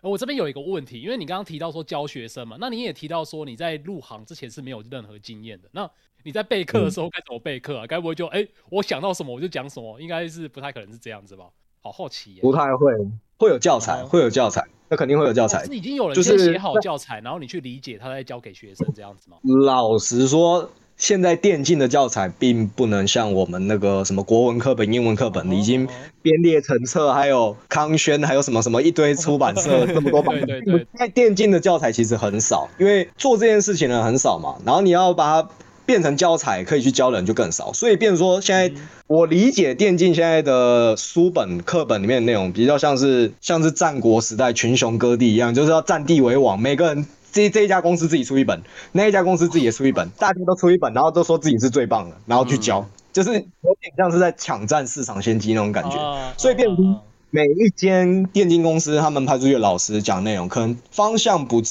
[0.02, 5.89] 我这边有一个问题，因为你刚刚提到说教学生嘛，那你也提到说你在入行之前是没有任何经验的，那
[6.23, 7.88] 你在备课的时候该怎么备课啊？
[7.88, 9.99] 该、嗯、不会就哎、欸，我想到什么我就讲什么？
[9.99, 11.45] 应该是不太可能是这样子吧？
[11.82, 12.93] 好好奇耶，不太会，
[13.38, 15.65] 会有教材，会有教材，那肯定会有教材。
[15.65, 19.38] 是已经有人先写好教材，然后你去理解他在教给学生这样子吗？
[19.43, 20.69] 老实说。
[21.00, 25.88] 现在电竞的教材并不能像我们那个什么国文课本、英文课本已经
[26.22, 30.46] 编列成册，还有康轩，还有什么什么一堆出版社这么多版本。
[30.46, 30.88] 对 对对。
[30.98, 34.58] 在电竞的教材其实很少，因为做这件事情的人很少嘛。
[34.66, 35.50] 然后你要把它
[35.86, 38.70] 变成教材可以去教的人就更少，所以变成说现在
[39.08, 48.62] 我理解电竞现在的书本课本里面的内容比较像是像是战国时代群雄割地一样，就是要占地为王，每个人这这一家公司自己出一本，
[48.92, 61.62] 那一家公司自己也出一本，大家都出一本，然后都说自己是最棒的，然后去教，就是有点像是在抢占市场先机那种感觉，所以变成每一间电竞公司他们派出去的老师讲内容，可能方向不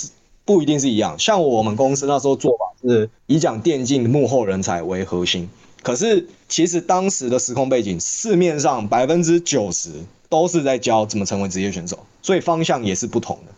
[0.44, 5.48] 不一定是一样，像我们公司那时候做法是以讲电竞幕后人才为核心，
[5.82, 9.90] 可是其实当时的时空背景，市面上百分之九十
[10.28, 13.52] 都是在教怎么成为职业选手，所以方向也是不同的。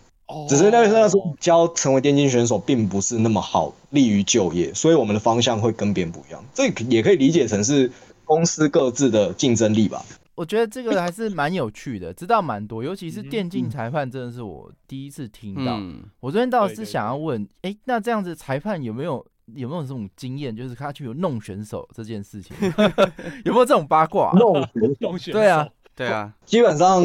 [0.48, 6.44] 只是那那时候教成为电竞选手并不是那么好利于就业，所以我们的方向会跟别人不一样。
[6.54, 7.90] 这也可以理解成是
[8.24, 10.04] 公司各自的竞争力吧。
[10.36, 15.76] 我觉得这个还是蛮有趣的，知道蛮多，尤其是电竞裁判，真的是我第一次听到。
[15.76, 19.22] 嗯、我昨天倒是想要问，哎、欸，那这样子裁判有没有
[19.54, 22.56] 有没有这种经验，就是他去弄选手这件事情，
[23.44, 24.32] 有没有这种八卦？
[24.38, 27.02] 弄选弄选手，对啊，对啊，基本上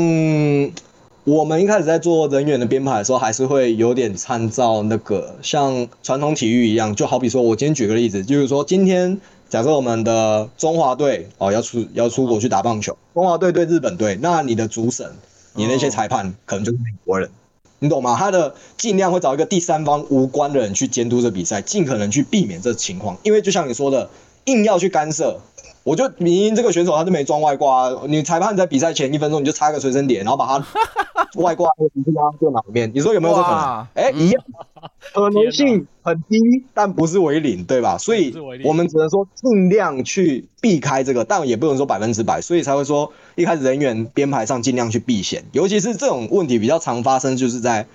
[1.26, 9.20] 我们一开始在做人员的编排的时候，还是会有点参照那个像传统体育一样，就好比说我今天举个例子，就是说今天。
[9.48, 15.10] 假设我们的中华队哦要出要出国去打棒球，中华队对日本队，那你的主审，
[15.54, 17.30] 你那些裁判可能就是美国人，
[17.78, 18.16] 你懂吗？
[18.18, 24.10] 他的尽量会找一个第三方无关的人去监督这比赛，尽可能去避免这情况，因为就像你说的，
[24.46, 25.40] 硬要去干涉。
[25.86, 30.66] 我就明明这个选手他就没装外挂啊，你裁判在比赛前一分钟你就插个随身碟，然后把他
[31.40, 33.88] 外挂放在他电脑里面，你说有没有这可能？
[33.94, 34.44] 哎、欸，一样，
[35.14, 36.40] 可能性很低，
[36.74, 38.00] 但不是为零，对吧？
[38.00, 47.86] 所以我们只能说尽量去避开这个，但也不能说百分之百，所以才会说一开始人员编排上尽量去避险，尤其是这种问题比较常发生，就是在。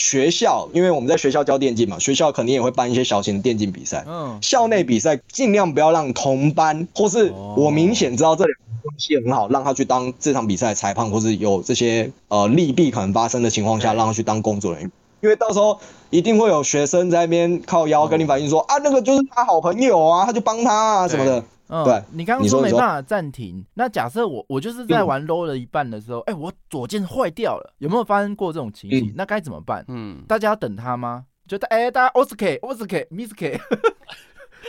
[0.00, 4.02] 学校，因为我们在学校教电竞嘛，学校肯定也会办一些小型的电竞比赛。
[4.08, 14.90] 嗯，校内比赛尽量不要让同班，或是我明显知道这两个关系很好，让他去当这场比赛裁判，或是有这些呃利弊可能发生的情况下，让他去当工作人员。
[15.20, 21.44] 因为到时候一定会有学生在那边靠腰跟你反映说啊，那个就是他好朋友啊，他就帮他啊什么的。
[21.70, 29.06] 嗯，对，你刚刚说没办法暂停，那假设我我就是在玩 low 了一半的时候，哎、嗯欸，我左键坏掉了，有没有发生过这种情形？
[29.06, 29.84] 嗯、那该怎么办？
[29.88, 31.24] 嗯，大家要等他吗？
[31.48, 33.60] 觉得哎、欸，大家 OSK OSK MISK，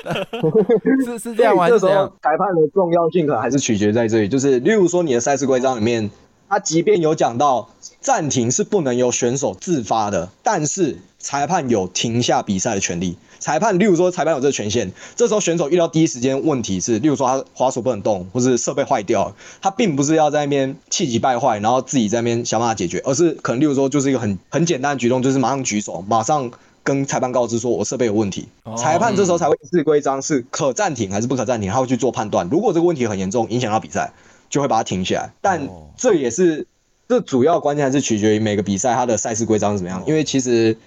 [1.06, 1.70] 是是这样玩？
[1.70, 6.10] 这时候裁判的重要性可能还是取决在这里，就是例如说你的赛事规章里面。
[6.54, 7.70] 他即便有讲到
[8.02, 13.18] 暂停是不能由选手自发的，但是裁判有停下比赛的权利。
[13.42, 26.50] 裁判，例如说裁判有这个权限，这时候选手遇到第一时间问题是，例如说他滑鼠不能动，或是设备坏掉，他并不是要在那边气急败坏，然后自己在那边想办法解决，而是可能例如说就是一个很很简单的举动，就是马上举手，马上
[26.84, 28.48] 跟裁判告知说我设备有问题。
[28.78, 32.48] 裁判这时候才会视规章是可暂停还是不可暂停，他会去做判断。
[32.50, 34.14] 如果这个问题很严重，影响到比赛。
[34.52, 36.68] 就会把它停下来，但这也是
[37.12, 40.02] 这主要关键还是取决于每个比赛它的赛事规章是怎么样。
[40.08, 40.78] 因为其实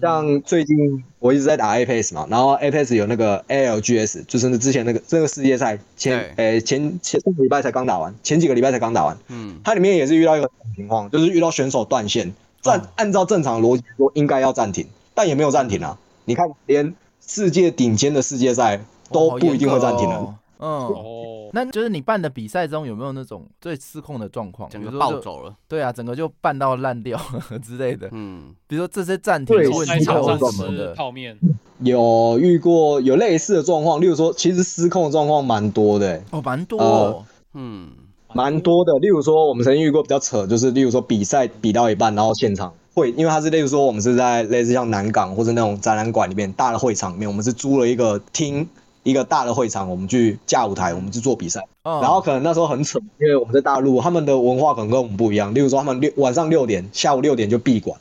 [0.00, 9.14] 像最近我一直在打 Apex 嘛，然后 Apex 有那个 ALGS，就是之前那个这个世界赛前诶前前上个礼拜才刚打完，前几个礼拜才刚打完。
[9.28, 15.98] 嗯，它里面也是遇到一个情况，就是遇到选手断线，暂按照正常逻辑说应该要暂停，但也没有暂停啊。
[16.24, 18.80] 你看，连世界顶尖的世界赛
[19.12, 20.34] 都不一定会暂停了。
[20.58, 24.70] 嗯哦，那就是你办的比赛中有没有那种最失控的状况？
[24.70, 27.20] 整个暴走了，对啊，整个就办到烂掉
[27.62, 28.08] 之类的。
[28.12, 30.94] 嗯，比如说这些暂停的问题或什么的。
[30.94, 31.36] 泡面
[31.80, 36.22] 有遇过有类似的状况，例如说其实失控的状况蛮多的。
[36.30, 36.80] 哦，蛮多。
[36.80, 37.24] 哦。
[37.54, 37.90] 嗯，
[38.32, 38.96] 蛮多的。
[39.00, 48.66] 例如说我们曾经遇过比较扯，就是例如说比赛比到一半，然后现场会，因为它是例如说我们是在类似像南港或者那种展览馆里面大的会场里面，我们是租了一个厅。
[49.04, 51.64] 一个大的会场，我们去架舞台，我们去做比赛。
[51.82, 52.02] Oh.
[52.02, 55.54] 然后可能那时候很扯，因为我们在大陆，他们的文化可能跟我们不一样。
[55.54, 57.96] 例如说，他们六晚上六点，下午六点就闭馆。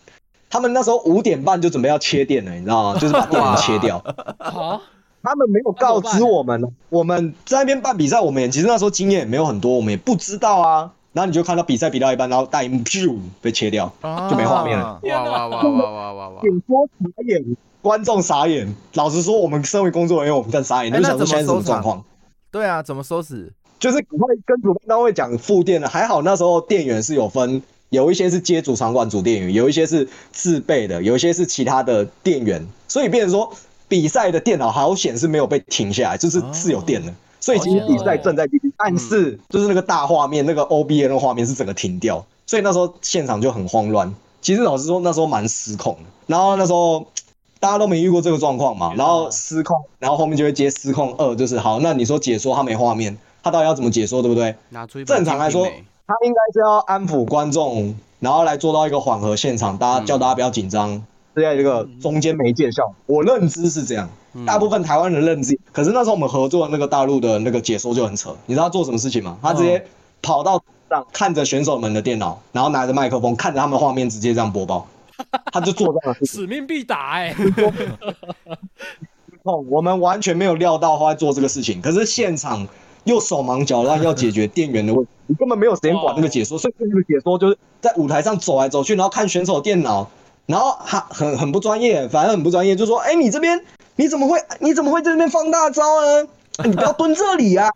[0.49, 2.97] 他们那时候五点半就准备要切电了，你知道吗？
[3.01, 4.03] 就是把电源切掉。
[4.39, 4.81] 好，
[5.21, 10.91] 他们没有告知我们，我们在那边办比赛，我们也其实那时候经验也没有很多，我们也不知道啊。
[11.13, 14.29] 然后你就看到比赛比到一半，然后大荧幕咻被切掉，oh.
[14.29, 14.99] 就没画面了。
[15.03, 16.41] 哇哇哇哇哇哇哇！
[16.43, 17.55] 演播傻眼。
[17.83, 20.91] 观众傻眼，老实说，我们身为工作人员，我们更傻眼。
[20.91, 22.01] 你、欸、想说现在什么状况？
[22.49, 23.51] 对啊，怎么收拾？
[23.77, 25.89] 就是赶快跟主办单位讲复电的。
[25.89, 32.65] 还好那时候电源是有分，有一些是接主场馆主电源，有一些是自备的，有一些是其他的电源。
[32.87, 33.53] 所以变成说，
[33.89, 37.13] 比赛的电脑好险是没有被停下来，就是是有电的。
[37.43, 44.13] 哦、所以其实比赛正在进行，但是就是那个大画面，那个 OBS 的画面是整个停掉，所以那时候现场就很慌乱。
[44.41, 46.09] 其实老实说，那时候蛮失控的。
[46.27, 47.05] 然后那时候。
[47.59, 48.93] 大家都没遇过这个状况嘛。
[48.93, 54.53] 然后失控，然后后面就会接失控二，就是好，那你说解说他没画面，他到底要怎么解说，对不对？
[55.05, 61.01] 正常来说，他应该是要安抚观众，然后来做到一个缓和现场，大家叫大家不要紧张，
[61.33, 62.93] 这样一个中间媒介效。
[63.05, 64.09] 我认知是这样，
[64.45, 65.59] 大部分台湾人认知。
[65.71, 69.37] 可是那时候我们合作那个大陆的那个解说就很扯，你知道他做什么事情吗？
[69.41, 69.85] 他直接
[70.21, 74.87] 跑到上看着选手们的电脑，然后拿着麦克风看着他们画面，直接这样播报。
[75.51, 77.35] 他就做这样的事情， 使命必达哎！
[79.43, 82.67] 我们完全没有料到他会做这个事情，可是现场
[83.03, 90.09] 又手忙脚乱要解决电源的问题，你根本没有时间管那个解说，所以那个解说就是在舞台上走来走去，然后看选手电脑，
[90.45, 93.61] 然后他很很不专业，反正很不专业，就说：“哎，你这边
[93.95, 96.27] 你怎么会你怎么会在那边放大招呢？”
[96.63, 97.67] 你不要蹲这里啊！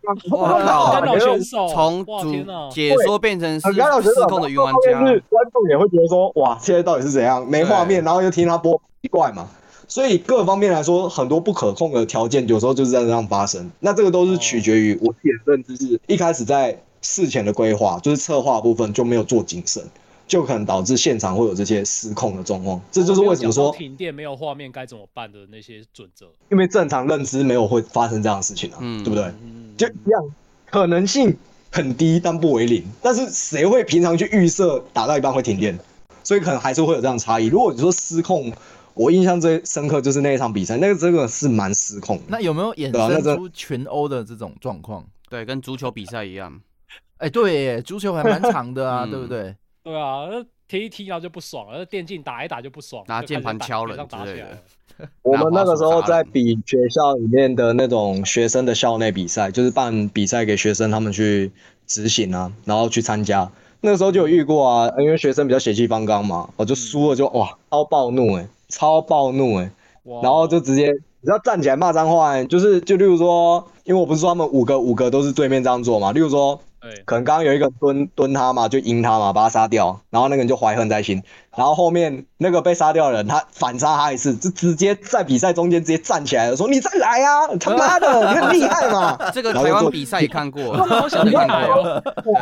[0.92, 2.32] 干扰选手从主
[2.70, 3.68] 解说变成失
[4.28, 7.44] 控的云玩家，观众也会觉得说：哇，现在到底是怎样？
[7.44, 9.48] 没画面，然后又听他播，奇怪嘛。
[9.88, 13.68] 所以各方面来说，很多不可控的条件，有时候就是在这样发生。
[13.80, 19.82] 那这个都是取决于我自己的认知，是一开始在事前的规划，就是策划部分就没有做谨慎。
[20.28, 26.26] 就可能导致现场会有这些失控的状况，这就是为什么说停电没有画面该怎么办的那些准则。
[26.50, 29.24] 因为正常认知没有会发生这样的事情啊，嗯、对不对？
[29.42, 30.22] 嗯、就一样，
[30.66, 31.34] 可能性
[31.72, 32.84] 很低，但不为零。
[33.02, 35.76] 但是谁会平常去预设打到一半会停电？
[36.22, 37.46] 所以可能还是会有这样差异。
[37.46, 38.52] 如果你说失控，
[38.92, 42.24] 我印象最深刻就是那一场比赛，那个真的是蛮失控的。
[42.28, 45.06] 那有没有衍生出全欧的这种状况？
[45.30, 46.60] 对，跟足球比赛一样。
[47.18, 49.56] 哎、欸，对耶，足球还蛮长的啊，嗯、 对不对？
[49.88, 54.58] 对啊，那踢一踢然后就不爽了，那电竞打一打就不爽，拿键盘敲人之类的。
[55.22, 61.50] 我们那个时候在比学校里面的那种学生的校内比赛，就是办比赛给学生他们去
[61.86, 63.50] 执行啊，然后去参加。
[63.80, 69.62] 那个时候就有遇过啊，因为学生比较血气方刚嘛，我就输了就哇超暴怒哎、欸，超暴怒哎、
[70.04, 76.60] 欸，然后就直接你知道站起来骂脏话、欸，就是就例如说，因为我不是说他们五个五个都是对面这样做嘛，例如说。
[76.80, 81.20] 对，可能刚刚有一个蹲蹲他嘛，就赢他嘛，把他杀掉，然后那个人就怀恨在心，
[81.56, 89.18] 然后后面那个被杀掉的人，他反杀他一次，就直接在比赛中间直接站起来了，说你再来啊，他妈的，你很厉害嘛。
[89.32, 92.00] 这个台湾比赛也看过，好想看哦。
[92.22, 92.32] 对，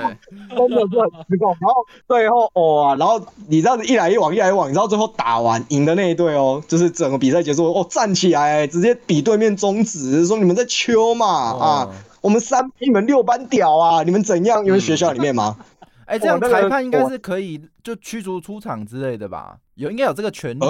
[0.55, 1.57] 真的是很失控。
[1.59, 1.75] 然后
[2.07, 3.19] 最后哦，然后
[3.49, 11.89] 你这样子一来一往，一来一往，你知道最后打完赢的那一队哦，就是整个比赛结束哦，站起来直接比对面中指，说你们在秋嘛啊。
[12.27, 14.03] 我们三，你们六班屌啊！
[14.03, 14.67] 你们怎样？
[14.67, 15.57] 因为学校里面吗？
[16.07, 19.57] 哎、嗯，欸，这样裁判应该是可以就驱逐出场之类的吧？
[19.77, 20.67] 有应该有这个权利。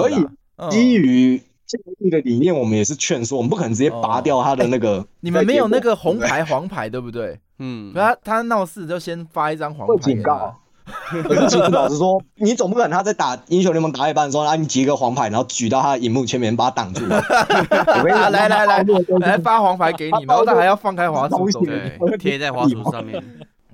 [0.69, 1.79] 基于这
[2.11, 4.99] 个理念，我们也是劝说，我们不可能直接拔掉他的那个。
[4.99, 7.39] 欸、你们没有那个红牌、黄牌，对不对？
[7.57, 10.55] 嗯，他他闹事就先发一张黄牌警告。
[11.23, 17.05] 可是其实老实说，你总不可能他在打英雄联盟打一半的时候，然后你举一个黄牌，然后举到他的荧幕前面把他挡住。
[17.07, 18.85] 来来来来，
[19.19, 21.65] 来发黄牌给你，然后他还要放开滑鼠，
[22.19, 23.23] 贴在滑鼠上面。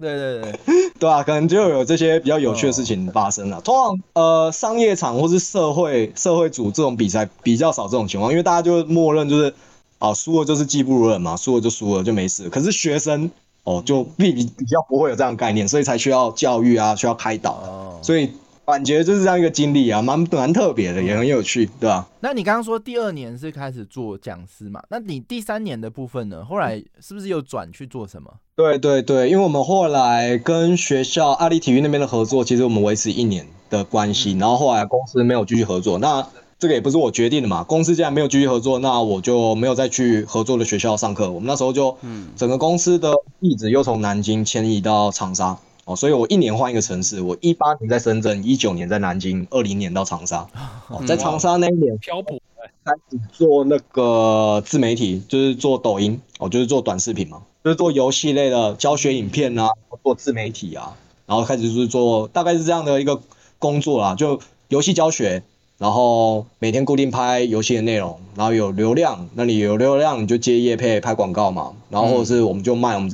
[0.01, 0.59] 对对对，
[0.99, 3.61] 对啊，可能就有这些比较有趣的事情发生了。
[3.61, 9.53] 通常呃，商业场或是社会社会组这种比赛比较少这种情况，因为大家就默认就是
[9.99, 12.49] 啊，输了就是技不如人嘛，输了就输了就没事。
[12.49, 13.29] 可是学生。
[13.63, 17.51] 哦，就比比比较不会有这样的概念，所以才需要教育啊，需要开导。
[17.51, 18.29] 哦，所以
[18.65, 22.07] 感觉就是这样一个经历啊，蛮蛮特别的，也很有趣，对吧？
[22.19, 24.83] 那你刚刚说第二年是开始做讲师嘛？
[24.89, 26.43] 那你第三年的部分呢？
[26.43, 28.33] 后来是不是又转去做什么？
[28.55, 36.27] 对对对，因为我们后来跟学校阿里体育那边的合作，其实我们维持一年的关系，然后后来公司没有继续合作，那。
[36.63, 41.29] 这个也不是我决定的嘛，公司既然没有继续合作，那我就没有再去合作的学校上课。
[41.29, 47.19] 我们那时候就，嗯，整个公司的地址又从南京迁移到长沙哦，所以我一年换一个城市。
[47.19, 50.47] 我一八年在深圳，一九年在南京，二零年到长沙。
[50.87, 52.39] 哦，在长沙那一年漂泊，
[52.85, 59.67] 开始做那个自媒体，就是做抖音哦，就是做短视频嘛，就是做游戏类的教学影片啊，
[60.01, 60.95] 做自媒体啊，
[61.25, 63.19] 然后开始就是做大概是这样的一个
[63.59, 65.43] 工作啦，就游戏教学。
[65.77, 73.13] 然后每天固定拍游戏的内容，然后有流量，那你有流量你就接业配拍广告嘛，然后或者是我们就卖我们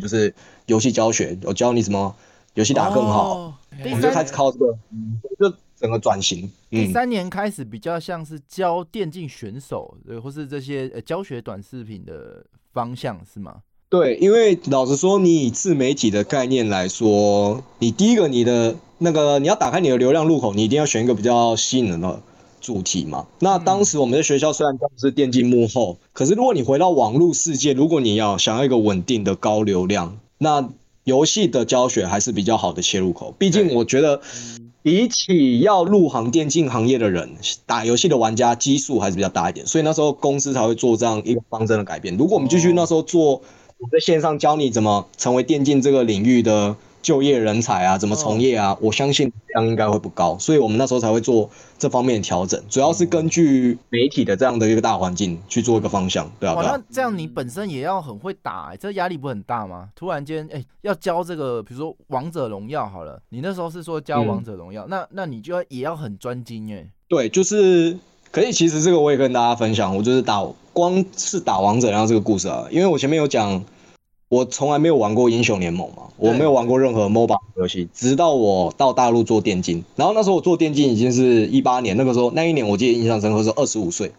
[0.00, 0.34] 就是
[0.66, 2.12] 游戏教学，我教你什么
[2.54, 4.66] 游戏打得更好，哦、我们就开始靠这个，
[5.38, 6.50] 就整个转型。
[6.70, 13.56] 第三年开始比较像是教电竞选手，对，或是这些呃教学短视频的方向是吗？
[13.90, 18.74] 对，因为老实说，你以自媒体的概念来说，你第一个你的。
[18.98, 22.20] 那个你要打开你的流量入口，你一定要选一个比较吸引人的
[22.60, 23.26] 主题嘛。
[23.38, 30.68] 那当时我们在学校虽然都是电竞幕后，可是如果你回到网络世界，如果你要想要一个稳定的高流量，那
[31.04, 33.32] 游戏的教学还是比较好的切入口。
[33.38, 34.20] 毕竟我觉得，
[34.82, 37.30] 比起要入行电竞行业的人，
[37.66, 42.16] 打游戏的玩家基数还是比较大一点，所以那时候公司才会做这样一个方针的改变。
[42.16, 43.34] 如果我们继续那时候做，
[43.78, 46.74] 我在线上教你怎么成为电竞这个领域的。
[47.08, 48.76] 就业人才啊，怎么从业啊？
[48.82, 51.48] 我相信量应该会不高，所以我们那时候才会做
[51.78, 56.54] 这方面的调整，主要是根据媒体的这样的一个大环境去做一个方向，对啊。
[56.62, 59.88] 那这样你本身也要很会打，欸，这压力不很大吗？
[59.96, 66.86] 突然间，哎，要教这个，比如说王者荣耀好了，你那时候是说教王者荣耀，那那你就要也要很专精哎。
[67.08, 67.96] 对，就是
[68.30, 68.52] 可以。
[68.52, 73.64] 其实这个我也跟大家分享，我就是打光是打王者荣耀这个故事啊，因为我前面有讲。
[74.28, 84.12] 我从来没有玩过英雄联盟嘛，我没有玩过任何 MOBA 游戏，直到我到大陆做电竞，然后那时候我做电竞已经是一八年，那个时候那一年我记得印象深刻是二十五岁，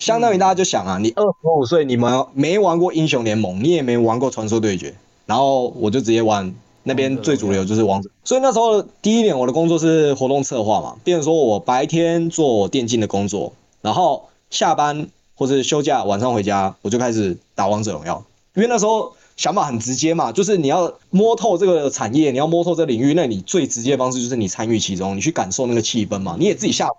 [0.00, 4.92] 相当于大家就想啊，你二十五岁，你们没玩过英雄联盟，你也没玩过传说对决，
[5.26, 6.52] 然后我就直接玩
[6.82, 15.06] 那边最主流就是王者，所以那时候第一年我的工作是活动策划嘛，变成说我白天做电竞的工作，然后下班
[15.36, 18.24] 或者休假晚上回家我就开始打王者荣耀，
[18.56, 19.12] 因为那时候。
[19.36, 26.94] 想法很直接嘛，就是你要摸透这个产业，你要摸透这个领域，那你最直接的方式就是你参与其中，你去感受那个气氛嘛，你也自己下场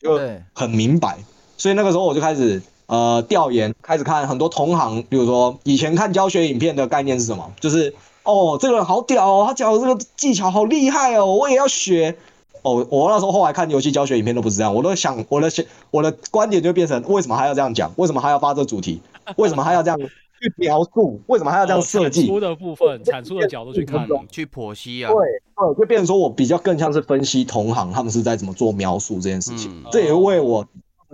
[0.00, 0.20] 就
[0.52, 1.18] 很明白。
[1.56, 12.16] 所以那个时候我就开始呃调研，开始看很多同行，比如说以前看教学影片的概念是什么，就是哦这个人好屌哦，他讲的这个技巧好厉害哦，我也要学。
[12.62, 15.50] 哦，我那时候后来看游戏教学影片都不是这样，我都想我的
[15.90, 17.92] 我的观点就变成为什么还要这样讲？
[17.96, 19.02] 为什么还要发这主题？
[19.36, 20.00] 为什么还要这样？
[20.44, 22.26] 去描述为什么还要这样设计？
[22.26, 25.10] 出的部分，产出的角度去看，去剖析啊。
[25.10, 25.18] 对，
[25.56, 29.70] 对，就变成说我比较更像是分析同行他们是在怎么做描述这件事情。
[29.70, 30.66] 嗯、这也为我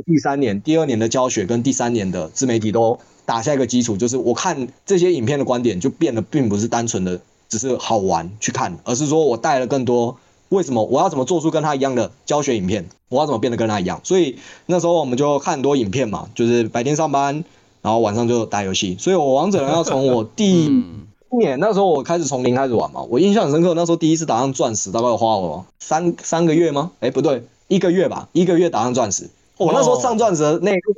[0.05, 3.97] 第三年、第二年的教学跟第三年的自媒体都打下一个基础。
[3.97, 10.16] 就是我看这些影片的观点就变得并不是单纯的只是好玩去看，而是说我带了更多
[10.49, 14.01] 为什么我要怎么做出跟他一样的教学影片，我要怎么变得跟他一样。
[14.03, 17.45] 所以那时候我们就看很多影片嘛，就是白天上班。
[17.83, 23.72] 然后晚上就打游戏，所以我王者荣耀从我 第一年那时候我开始从零开始玩嘛，我印象很深刻。
[23.74, 26.91] 那时候第一次打上钻石，大概花了三三个月吗？
[27.01, 29.31] 哎，不对，一个月吧，一个月打上钻石。
[29.57, 30.93] 我那时候上钻石的那一刻，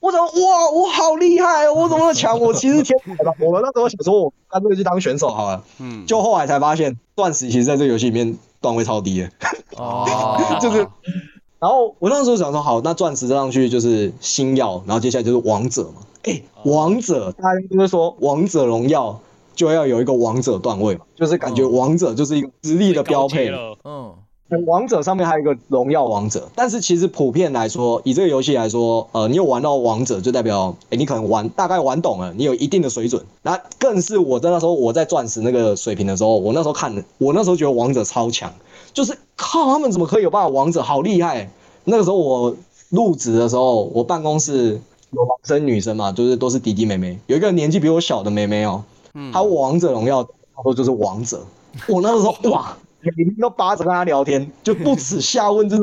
[0.00, 2.38] 我怎么哇，我好厉害，我怎么强？
[2.40, 3.32] 我其实天才吧。
[3.40, 5.62] 我们那时候想说，我干脆去当选手好了。
[5.78, 9.30] 嗯，就后来才发现，钻石其实在这个游戏里面段位超低的。
[9.76, 10.86] 哦， 就是。
[11.58, 16.02] 然后我那时候想说，好，那钻石上去就是星耀，然后接下来就是王者嘛。
[16.26, 19.18] 哎，王者，大家就是说王者荣耀
[19.54, 23.78] 就要有一个王者段位嘛，就是感觉王者就是一个实力的标配了。
[23.84, 24.12] 嗯，
[24.66, 33.24] 王者上面还有一个荣耀王者，但是其实普遍来说，以这个游戏来说，呃，你有玩到王者，就代表哎，你可能玩大概玩懂了，你有一定的水准。
[33.42, 38.52] 那更是我在那时候我在钻石那个水平的时候，我那时候看，我那时候觉得王者超强。
[38.92, 40.48] 就是靠他们怎么可以有办法？
[40.48, 41.50] 王者好厉害！
[41.84, 42.56] 那个时候我
[42.88, 47.18] 入职的时候，我办公室有男生女生嘛，就是都是弟弟妹妹。
[47.26, 48.82] 有一个年纪比我小的妹妹哦，
[49.14, 51.44] 嗯，她王者荣耀，她说就是王者。
[51.88, 55.82] 我那个时候 哇，每天都扒着跟她聊天，就不耻下问，就是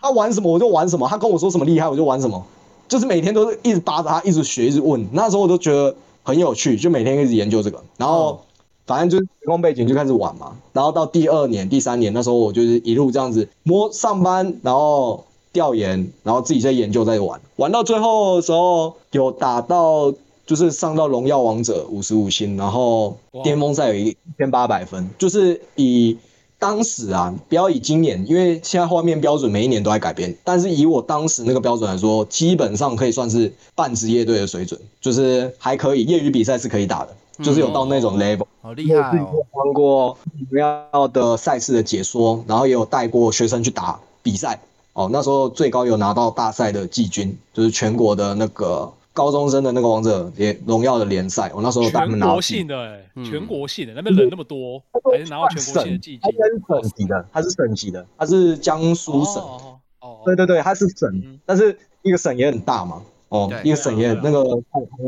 [0.00, 2.44] 她玩什么我就玩什么，她跟我说什么厉害我就玩什么，
[2.88, 5.06] 就是每天都是一直扒着她，一直学，一直问。
[5.12, 8.40] 那时候我都觉得很有趣，就每天一直研究这个，然后。
[8.88, 20.12] 反正就是时空背景就开始玩嘛，然后到第二年、第三年那时候，我就是一路这样子摸上班，然后调研，然后自己在研究，在玩，玩到最后的时候有打到
[20.46, 26.16] 就是上到荣耀王者五十五星，然后巅峰赛有一千八百分，就是以
[26.58, 37.14] 当时啊，不要以今年，因为现在画面标准每一年都在改变，但是以我当时那个标准来说，基本上可以算是半职业队的水准，就是还可以，业余比赛是可以打的。
[37.40, 39.30] 就是有到那种 level，、嗯、好厉害哦！
[39.52, 40.18] 玩过
[40.50, 44.58] 荣耀的赛事的解说，然后也有带过学生去打比赛
[44.98, 45.08] 哦。
[45.12, 51.50] 那时候最高有拿到大赛的季军，就是全国的那个高中生的那个王者联荣耀的联赛。
[51.54, 52.26] 我那时候带他们拿。
[52.26, 54.82] 全国性的哎，全国性的，那边人那么多，
[55.12, 56.20] 还是拿到全国性的季军。
[56.20, 59.36] 他是省级的，他是省级的，他是江苏省。
[59.36, 63.02] 哦，哦对对对，他是省，嗯、但是一个省也很大嘛。
[63.30, 64.42] 哦，一个省也那个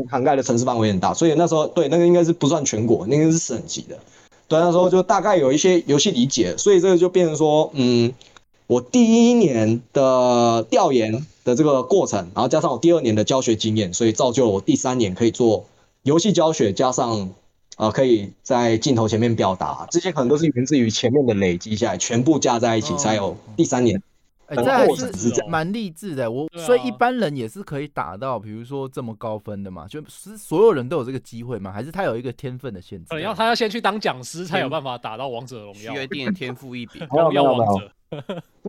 [0.07, 3.97] 涵盖的城市范围很大，所以那时候对那个应该是不算全国，那个是省级的。
[4.47, 8.13] 对，那时候就大概有一些游戏理解，所以这个就变成说，嗯，
[8.71, 11.11] 我第一年的调研
[11.43, 15.65] 的这个过程，然后加上我第二年的教学经验，所以造就了我第三年可以做
[16.03, 17.29] 游戏教学，加上
[17.75, 24.01] 呃可以在镜头前面表达，这些可能都是源自于前面的累积下来，全部加在一起才有第三年。
[24.45, 26.31] 哎、欸，这还是蛮励志的。
[26.31, 29.85] 我所以一般人也是可以打到，比如说这么高分的嘛？
[29.85, 31.73] 就是所有人都有这个机会吗？
[31.73, 33.19] 还是他有一个天分的限制？
[33.19, 37.05] 要他要先去当讲师才有办法打到王者荣耀，约定天赋异禀。
[37.11, 37.81] 没有没有没有，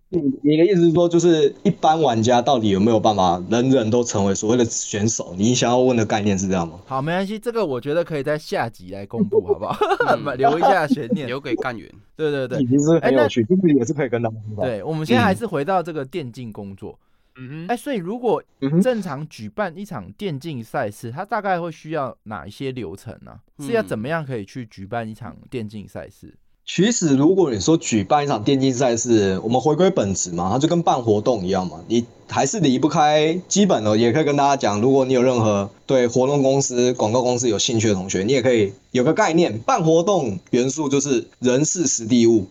[0.09, 5.35] 你 你的意思是说，就是一般玩家到底有没有办法人人都成为所谓的选手？
[5.37, 6.81] 你想要问的概念是这样吗？
[6.87, 9.77] 好，没关系，这个我觉得可以在下集来公布，好不好？
[10.37, 11.91] 留一下悬念，留给干员。
[12.17, 14.41] 对对对，其实很有趣，其实也是可以跟他们。
[14.57, 16.99] 对，我们现在还是回到这个电竞工作。
[17.35, 18.43] 嗯哼，哎，所以如果
[18.83, 23.41] 正常举办一场电竞赛事，它大概会需要哪一些流程呢？
[23.59, 26.35] 是要怎么样可以去举办一场电竞赛事？
[26.65, 33.97] 其实，如果你说举办一场电竞赛事，我们回归本质嘛，它就跟办活动一样嘛，你还是离不开基本的。
[33.97, 42.47] 也可以跟大家讲，如果你有任何对活动公司、广告公司有兴趣的同学，你也可以有个概念，办活动元素就是人事实地物，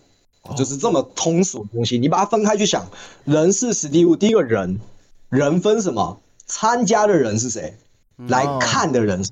[0.57, 1.97] 就是这么通俗的东西。
[1.97, 2.85] 你把它分开去想，
[3.23, 4.79] 人事实地物，第一个人，
[5.29, 6.19] 人分什么？
[6.45, 7.75] 参加的人是谁？
[8.27, 9.23] 来看的人，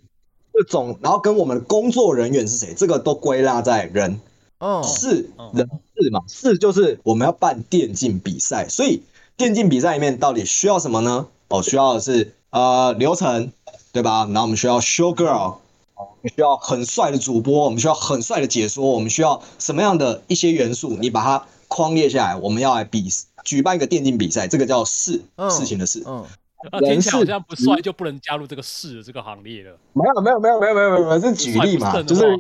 [0.54, 2.74] 这种，然后跟我们的工作人员是谁？
[2.76, 4.22] 这个都归纳在人。
[4.60, 9.02] 哦，事人事嘛，事就是我们要办电竞比赛，所以
[9.38, 11.28] 电竞比赛里面到底需要什么呢？
[11.48, 13.54] 哦，需要的是呃流程，
[13.94, 14.26] 对吧？
[14.26, 15.56] 然后我们需要 show girl，
[15.96, 20.98] 我们需要很帅的主播，我们需要很帅的解说，我们需要什么样的一些元素？
[21.00, 23.08] 你把它框列下来，我们要来比
[23.46, 26.04] 举办一个电竞比赛，这个叫事，事情的事。
[26.06, 26.26] 嗯，
[26.70, 29.78] 那听起来好像不帅就不能加入这个事的这个行列了。
[29.94, 32.38] 没有没有没有没有没有没有，是举例嘛，就是。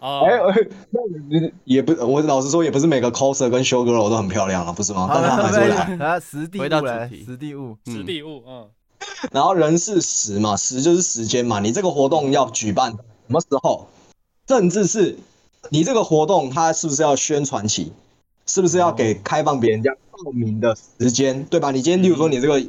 [0.00, 0.30] 哎，
[0.90, 5.10] 那也不，我老实说，也不是每个 coser 跟 show girl 都很漂亮了，不是吗？
[5.12, 6.06] 但他还是会来。
[6.06, 8.68] 啊，实地物来，实地物，实地物，嗯。
[9.32, 13.88] 然后人是时嘛，时就是时间嘛，你这个活动要举办什么时候？
[14.46, 15.16] 甚至是
[15.70, 17.92] 你这个活动，它是不是要宣传期？
[18.46, 21.44] 是不是要给开放别人家报名的时间？
[21.44, 21.70] 对吧？
[21.70, 22.64] 你今天，例如说你这个。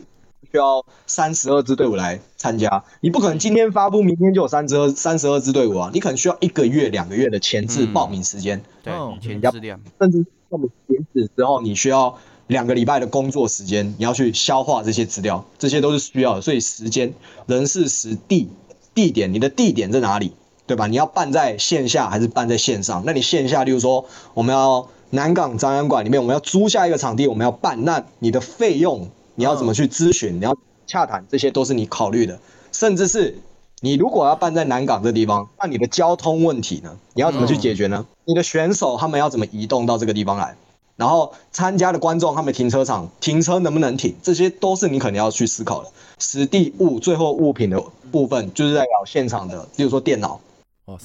[0.51, 5.91] 需要三十二支队伍来参加，你不可能今天发布，明天就有三十二三十二支队伍啊！
[5.93, 12.17] 你可能需要一个月、两个月的前置报名时间，对，前置量，甚至报名截止之后，你需要
[12.47, 16.41] 两个礼拜的工作时间，你要去消化这些资料，这些都是需要的。
[16.41, 17.13] 所以时间、
[17.45, 18.49] 人事、时地、
[18.95, 20.33] 地点，你的地点在哪里，
[20.65, 20.87] 对吧？
[20.87, 23.03] 你要办在线下还是办在线上？
[23.05, 29.09] 那你线下，例如说我们要南港展览馆里面，我们要租下一个场地，我们要办，那你的费用。
[29.39, 30.35] 你要怎么去咨询？
[30.35, 30.53] 你要
[30.85, 32.37] 洽谈，这些都是你考虑的。
[32.73, 33.39] 甚至是
[33.79, 36.97] 你如果要办在南港这地方，那你的交通问题呢？
[37.13, 38.05] 你要怎么去解决呢？
[38.25, 40.57] 你的选手他们要怎么移动到这个地方来？
[40.97, 44.13] 然后参加的观众他们停车场停车能不能停？
[44.21, 45.89] 这些都是你可能要去思考的。
[46.19, 47.81] 实地物最后物品的
[48.11, 50.41] 部分，就是在搞现场的，比如说电脑。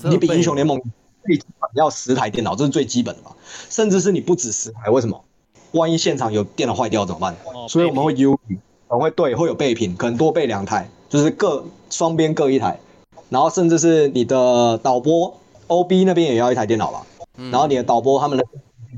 [0.03, 0.83] 你比英雄联盟
[1.77, 3.31] 要十台电脑，这是最基本的嘛。
[3.71, 5.23] 甚至是你不止十台，为什么？
[5.71, 7.37] 万一现场有电脑坏掉怎么办？
[7.65, 8.39] 哦、所以我们会 U，
[8.89, 12.79] 我们会对，会有备品，可能多备两台，就是各双边各一台，
[13.31, 15.35] 然后甚至是你的导播
[15.69, 17.07] OB 那边也要一台电脑吧，
[17.39, 18.45] 嗯、然后你的导播他们的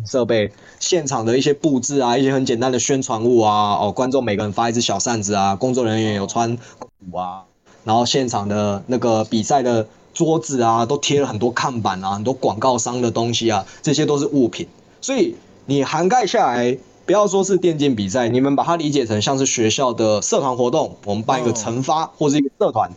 [0.05, 0.51] 设备、
[0.81, 7.45] 现场的一些布置啊，一些很简单的宣传物啊，哦，观众每个人发一只小扇子啊，工作人员有穿鼓啊，
[7.85, 14.67] 然后现场的那个比赛的桌子啊，都贴了很多看板啊，很多广告商的东西啊，这些都是物品，
[15.01, 15.37] 所以。
[15.69, 22.91] 你涵盖下来，不要说是电竞比赛，你们把它理解成像是学校的社团活动，我们办一个成发或是一个社团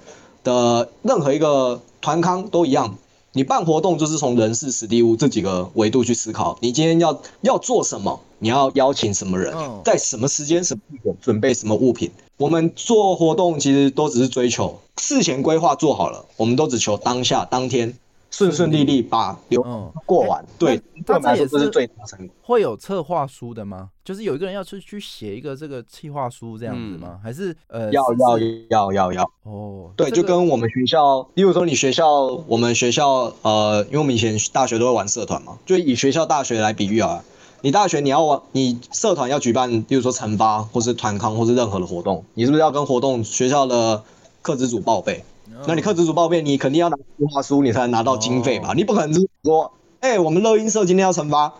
[0.43, 2.97] 的任何一个团康都一样。
[3.33, 9.55] 你办活动就是从人事、史地物这几个维度去思考，你今天要要做什么，你要邀请什么人，
[9.85, 12.09] 在什么时间、什么地点准备什么物品。
[12.37, 17.93] 我们做活动其实都只是追求事前规划做好了，我们都只求当下当天。
[18.31, 19.61] 顺顺利利把流
[20.05, 23.89] 过完，嗯、对，那这也是最大成果会有策划书的吗？
[24.03, 27.13] 就是有一个人要去去写一个这个企划书这样子吗？
[27.13, 37.23] 嗯、还是呃，要要要要要哦，对，这个、就跟我们学校，例如说你学校，我们学校呃，因为我们以前大学都会玩社团嘛，就以学校大学来比喻啊，
[37.61, 44.03] 你大学你要玩，你社团要举办，例如说成发或是团康或是任何的活动，你是不是要跟活动学校的
[44.43, 45.23] 课职组报备？
[45.67, 48.75] 那你课职组报备，你肯定要拿计划书，你才能拿到经费吧？Oh.
[48.75, 51.53] 你不可能就是说，哎、欸，我们乐音社今天要惩罚，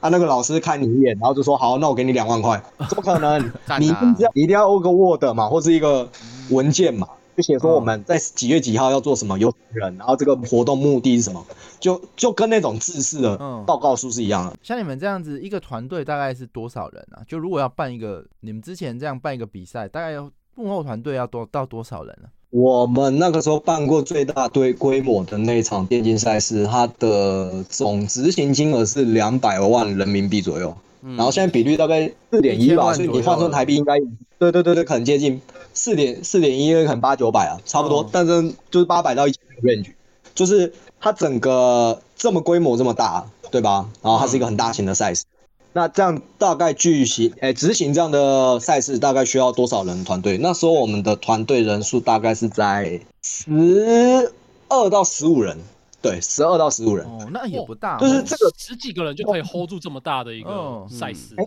[0.00, 3.40] 啊，那个老师看你一眼，然后就说好，那我给你两万块，怎么可能？
[3.78, 6.08] 你一定要，你一定要有个 Word 嘛，或是一个
[6.50, 11.46] 文件嘛，就写说我们在几月几号要做什么，有人，然后这个活动目的是什么，
[11.78, 14.56] 就就跟那种制式的报告书是一样的。
[14.62, 17.22] 像你们这样子，一个团队大概是多少人啊？
[17.26, 22.39] 就如果要办一个，你们之前这样办一个比赛，大概要幕后团队要多到多少人呢、啊？
[22.50, 34.00] 我们那个时候办过最大堆规模的那场电竞赛事，它的总执行金额是两百万人民币左右，然后现在比率大概四点一吧，所以你换算台币应该，
[34.38, 35.40] 对对对对，可能接近
[35.72, 39.92] 四点四点一，可能八九百啊，差不多，但是就是八百到一千的 range，
[40.34, 43.88] 就是它整个这么规模这么大，对吧？
[44.02, 45.24] 然后它是一个很大型的赛事。
[45.72, 50.36] 那这样大概举行，哎，执行这样的赛事大概需要多少人团队？
[50.38, 54.32] 那时候我们的团队人数大概是在十
[54.68, 55.56] 二到十五人，
[56.02, 57.06] 对，十二到十五人。
[57.06, 61.36] 哦，那也不大，就是这个十几个人就可以 hold 住这么大的一个赛事。
[61.36, 61.44] 哎、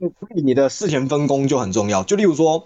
[0.00, 2.02] 嗯，所以你的事前分工就很重要。
[2.04, 2.62] 就例如说，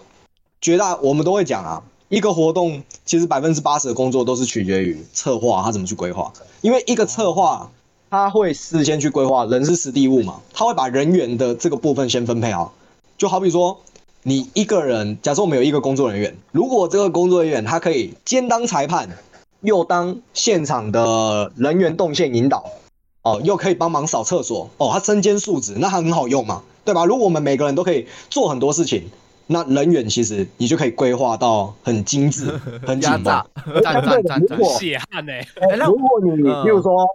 [0.61, 6.33] 绝大我们都会讲啊，一个活动其实百分之八十的工作都是取决于策划，他怎么去规划，
[6.63, 7.71] 因为一个策划。
[8.17, 12.73] 他会事先去规划，人是实地物嘛，他会把人员的这个部分先分配好。
[13.19, 13.79] 就好比说，
[14.23, 19.11] 你一个人，假设我们有一个工作人员，如果这个工作人员他可以兼当裁判，
[19.61, 22.65] 又当现场的人员动线引导，
[23.21, 27.05] 哦，又可以帮忙扫厕所，哦，他身兼数职，那他很好用嘛，对吧？
[27.05, 29.05] 如果我们每个人都可以做很多事情，
[29.47, 32.47] 那人员其实你就可以规划到很精致、
[32.87, 33.25] 很紧 绷。
[33.25, 35.33] 战战战战，血汗呢？
[35.87, 37.07] 如果你比如说。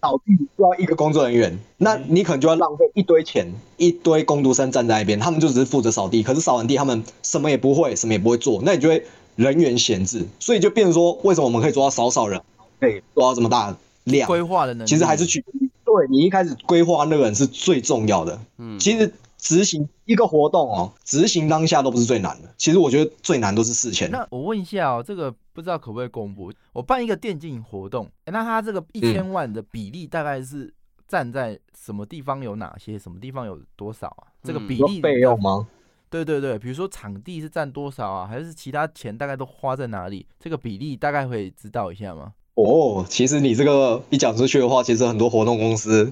[0.00, 9.04] 扫地需要一个工作人员，那你可能就要浪费一堆钱，一堆工读生站在那边，他们就只是负责扫地，可是扫完地他们什么也不会，什么也不会做，那你就会
[9.36, 12.40] 人员闲置，所以就变成说，为什么我们可以做到少少人，
[12.80, 14.26] 可以做到这么大量？
[14.26, 15.44] 规划的能力，其实还是取
[15.84, 18.40] 对你一开始规划那个人是最重要的。
[18.58, 19.12] 嗯，其实。
[19.38, 22.52] 执行一个活动哦，执行当下都不是最难的。
[22.58, 24.10] 其实我觉得最难都是事前。
[24.10, 26.52] 那我问一下哦，这个不知道可不可以公布？
[26.72, 30.72] 我办一个电竞活动，那它这个一千万的比例大概是
[31.06, 32.42] 站在什么地方？
[32.42, 32.98] 有哪些？
[32.98, 34.28] 什么地方有多少啊？
[34.42, 35.68] 这个比例费用吗？
[36.10, 38.26] 对对对，比如说场地是占多少啊？
[38.26, 40.26] 还是其他钱大概都花在哪里？
[40.40, 42.32] 这个比例大概会知道一下吗？
[42.54, 46.10] 哦，其实你这个一讲出去的话，其实很多活动公司，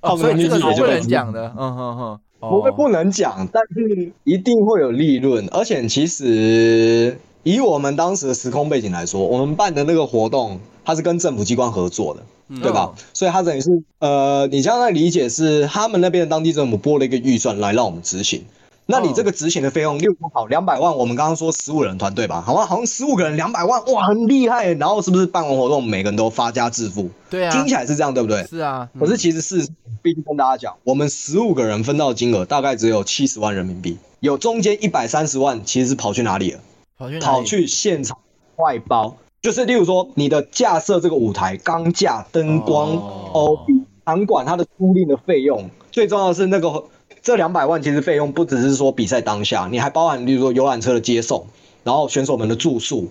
[0.00, 1.48] 哦，所以这个是不能讲的。
[1.56, 2.20] 嗯哼哼。
[2.38, 5.48] 不会不能讲，但是一定会有利润。
[5.50, 12.94] 而且其实以我们当时的时空背景来说，我们办的那个活动，它是跟政府机关合作的，嗯、对吧？
[13.12, 18.44] 所以它等于是呃，你将来理解是他们那边的当地政府拨了一个预算来让我们执行。
[18.88, 24.72] 那你这个执行的费用六不好，两百万，我们刚刚说十五人团队吧，好吧，好像十五个人两百万，哇，很厉害。
[24.74, 27.10] 然后是不是办完活动，每个人都发家致富？
[27.28, 28.44] 对啊，听起来是这样，对不对？
[28.44, 28.88] 是啊。
[28.96, 29.68] 可是其实是，
[30.02, 36.60] 必须跟大家讲，我们十五个人分到的金额大概只有七十万人民币，有中间一百三十万其实是跑去哪里了？
[36.96, 38.16] 跑去跑去现场
[38.54, 42.92] 外包，就是例如说你的架设这个舞台、钢架、灯光、
[43.32, 43.58] 哦，
[44.04, 46.84] 场馆它的租赁的费用，最重要的是那个。
[47.26, 51.44] 这两百万其实费用不只是说比赛当下，你还包含，例如说游览车的接送，
[51.82, 53.08] 然后选手们的住宿，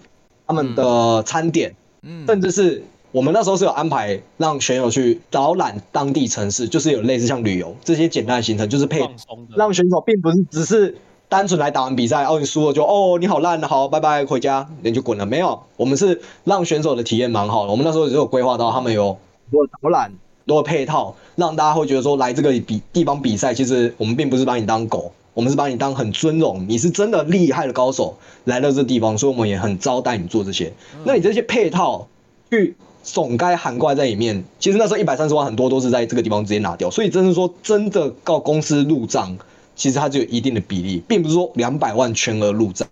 [0.48, 9.06] 他们的餐点，嗯，甚至是我们那时候是有安排让选手去导览当地城市，就是有类似像旅游这些简单的行程，就是配
[9.54, 10.96] 让选手并不是只是
[11.28, 19.18] 单纯来打完比赛，哦，你输了就哦你好烂，好拜拜回家你就滚了，没有，我们是让选手的体验蛮好的，我们那时候就有规划到他们有
[19.52, 20.14] 有导览。
[20.46, 30.72] 多配套，让大家会觉得说，来这个比地方比赛，其实我们并不是把你当狗，我们是把你当很尊荣，你是真的厉害的高手来到这地方，所以我们也很招待你做这些。
[31.04, 32.08] 那你这些配套
[32.50, 39.38] 去总该涵盖在里面，其实那时候一百三十万很多都是在这个地方直接拿掉，所以真是说真的告公司入账，
[39.76, 42.88] 其实它就有一定的比例，并不是说两百万全额入账，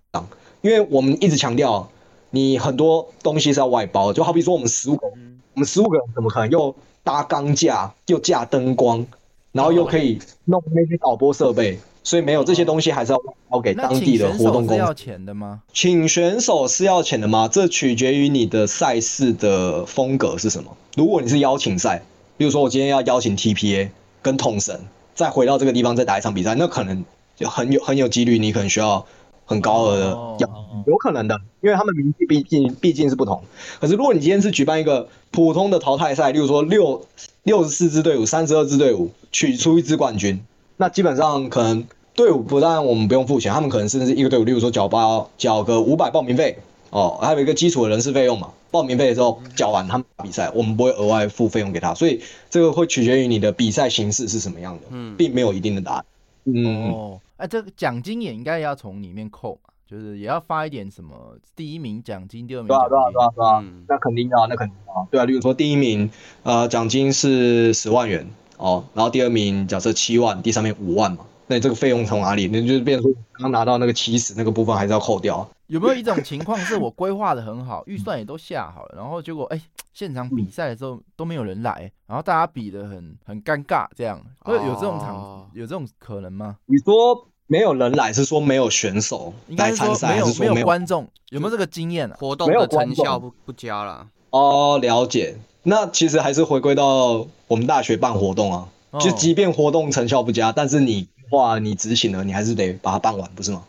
[0.62, 1.90] 因为我们一直强调，
[2.30, 5.08] 你很多东西是要外包，就好比说我们十五个，
[5.54, 9.06] 我们十五个人怎么可能又搭钢架又架灯光，
[9.52, 13.18] 然后又可以弄那些导播设备，所以没有这些东西还是要
[13.52, 14.78] 交给当地的活动公司。
[14.78, 15.62] 要钱的吗？
[15.74, 17.48] 请选手是要钱的吗？
[17.52, 20.76] 这取决于你的赛事的风格是什么。
[20.96, 22.04] 如果你是邀请赛，
[22.38, 23.90] 比如说我今天要邀请 TPA
[24.22, 24.80] 跟统神，
[25.14, 29.06] 再回到这个地方再打一场比赛，那可能就很有很有几率你可能需要
[29.46, 30.06] 很高额的
[30.40, 30.50] 要，
[30.88, 33.44] 有可能的，因为他们名气毕竟毕竟是不同。
[33.80, 37.06] 可是如果你今天是举办一个普通的淘汰赛，例如说六
[37.44, 40.44] 六十四支队伍、三十二支队伍取出一支冠军，
[40.78, 41.86] 那基本上可能
[42.16, 46.58] 队伍不但我们不用付钱，他们可能甚至一个队伍，例如说缴包缴个五百报名费
[46.90, 48.50] 哦，还有一个基础的人事费用嘛。
[48.72, 52.20] 报名费的时候缴完，他们比赛我们不会额外付费用给他，所以
[52.50, 56.06] 这个会取决于你的比赛形式是什么样的，嗯，并没有一定的答案。
[56.46, 59.70] 嗯，哦，哎，这个奖金也应该要从里面扣嘛。
[59.86, 62.90] 就是也要发一点什么第一名奖金，第二名奖金。
[62.90, 65.06] 对啊对啊对啊，那肯定啊，那肯定啊。
[65.12, 66.10] 对啊，例如说第一名，
[66.42, 68.28] 呃，奖金是十万元
[68.58, 72.48] 哦，然后第二名假设七万，第三名五万嘛，那这个费用从哪里？
[72.48, 75.48] 那就是变成说刚拿到那个起始那个部分还是要扣掉。
[75.68, 86.58] 有没有一种情况是我规划的很好，预算也都下好了，然后结果哎、欸，现场比赛的时候都没有人来，然后大家比的很很尴尬，这样会有这种场有这种可能吗？
[86.66, 87.28] 你说。
[87.46, 91.06] 没有人来是说没有选手来参赛，还是说没有观众？
[91.30, 92.16] 有没有这个经验啊？
[92.18, 94.08] 活动的成效不不佳了。
[94.30, 95.36] 哦，了解。
[95.62, 101.08] 那其实还是回归到我们大学办活动啊，就即便活动成效不佳，但是你
[101.38, 103.64] 话你执行了，你还是得把它办完，不是吗？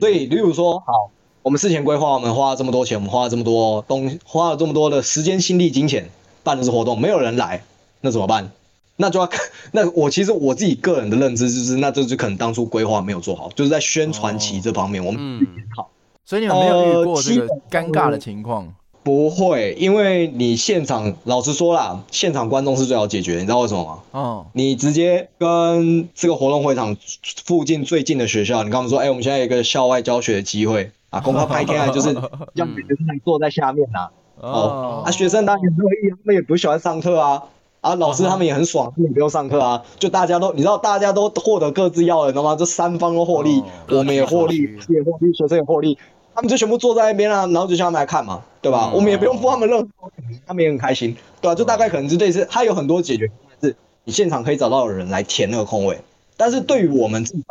[0.00, 1.10] 所以，例如说，好，
[1.42, 6.10] 我们事前规划，我们花了这么多钱，我们花了这么多东，花了这么多的时间、心力、金钱，
[6.42, 7.62] 办的是活动，没有人来，
[8.00, 8.50] 那怎么办？
[8.96, 9.40] 那就要看，
[9.72, 15.46] 那我其实我自己个人的认知就是，那这就可能当初规划没有做好，就是在宣传期这方面，我们
[15.76, 15.90] 好。
[16.24, 18.74] 所以你们没有遇过这个尴尬的情况？
[19.06, 23.98] 不会，因为你现场，老实说啦，现场观众是最好解决，你知道为什么吗？
[24.10, 26.96] 哦，你直接跟这个活动会场
[27.44, 32.12] 附近最近的学校，你跟他们说，哎、欸，我们现在有一个校外教学的机会啊， 公开拍天啊，就是
[32.54, 37.44] 让学生坐在下面呐、啊，哦，啊，学生当然很乐意，他们也不喜欢上课啊，
[37.82, 42.56] 啊，老师他们也很爽，他们也不用上课啊，就大家都，你知道，大家都获得各自要的，知道吗？
[42.56, 45.96] 这三方都获利，我们也获利，也获利，学生也获利。
[46.36, 48.90] 他们就全部坐在那边啊，然后就叫他们来看嘛，对吧？
[48.92, 50.12] 嗯、我们也不用付他们任何，
[50.46, 51.54] 他们也很开心，对吧？
[51.54, 55.98] 就大概可能是类似，他有很多解决方案，是你现场可以找到的人来填那个空位。
[56.36, 57.42] 但是对于我们自己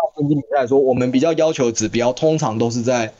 [0.55, 3.11] 来说，我们比较要求的指标通常都是在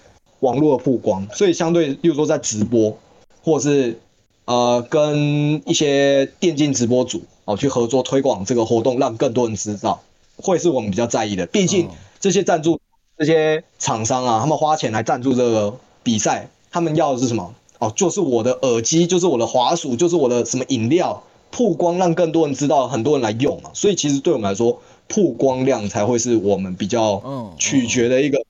[0.42, 2.96] 网络的曝光，所以相对，例如说在直播，
[3.44, 4.00] 或是
[4.46, 10.00] 呃跟一些电竞直播组哦去合作推广这个活动，让更多人知道，
[10.38, 11.48] 会是我们比较在意的。
[11.48, 11.90] 毕竟
[12.20, 12.80] 这些赞助。
[13.18, 17.54] 这些厂商啊，他们花钱来赞助这个比赛，他们要的是什么？
[17.80, 23.70] 哦，就是我的耳机，就是我的滑鼠，就是我的什么饮料曝光，让更多人知道，很多人来用嘛。
[23.74, 28.42] 所以其实对我们来说，曝光量才会是我们比较取决的一个。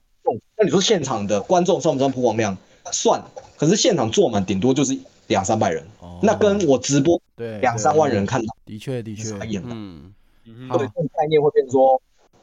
[0.56, 2.56] 那你说现场的观众算不算曝光量？
[2.92, 3.22] 算，
[3.56, 4.96] 可是现场坐满顶多就是
[5.26, 5.84] 两三百人，
[6.22, 9.22] 那跟我直播对两三万人看到，的确的确，
[9.64, 10.12] 嗯，
[10.44, 12.00] 对，这个概念会变成说。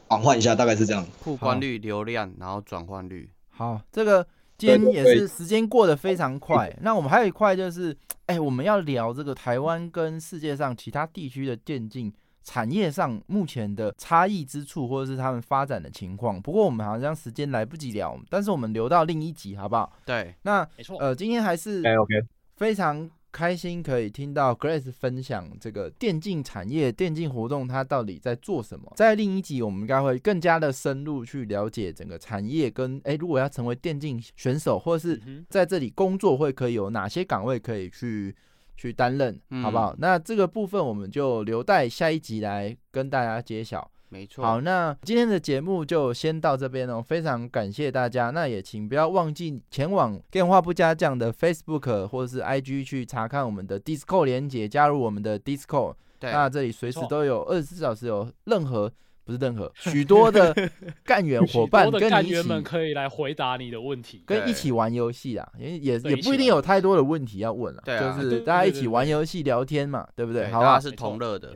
[0.08, 1.06] 转换一下，大概是这样。
[1.22, 3.30] 曝光率、流量，然后转换率。
[3.50, 4.26] 好，这个
[4.56, 6.72] 今天也是时间过得非常快。
[6.80, 7.96] 那我们还有一块就是，
[8.26, 16.40] 哎，我们要聊这个台湾跟世界上其他地区的电竞产业上目前的差异之处，或者是他们发展的情况。
[16.40, 19.92] 不过我们好像时间来不及聊，但是我们留到另一集好不好？
[20.04, 20.98] 对，那没错。
[20.98, 22.14] 呃，今天还是 OK，
[22.56, 23.10] 非常。
[23.34, 28.92] 开心可以听到 Grace 分享这个电竞产业、电竞活动，它到底在做什么。
[28.94, 35.20] 在另一集，我们应该会更加的深入去了解整个产业跟，跟诶，如果要成为电竞选手，或是
[35.50, 38.32] 在这里工作，会可以有哪些岗位可以去
[38.76, 39.96] 去担任，好不好？
[39.98, 43.90] 那这个部分我们就留待下一集来跟大家揭晓。
[44.08, 48.30] 没错，好，那今天的节目就先到这边哦，非常感谢大家。
[48.30, 55.94] 那也请不要忘记前往电话不加酱的 Facebook 或者是 IG 去查看我们的 Discord 连接，加入我们的 Discord。
[56.20, 58.90] 对，那这里随时都有二十四小时有任何
[59.24, 60.54] 不是任何许多的
[61.02, 70.48] 干员伙伴跟你一起可以来回答你的问题，跟一起玩游戏啊，也也也不一定有太多的问题要问了，就是大家一起玩游戏聊天嘛，对不对？
[70.50, 71.52] 好吧，是同乐的。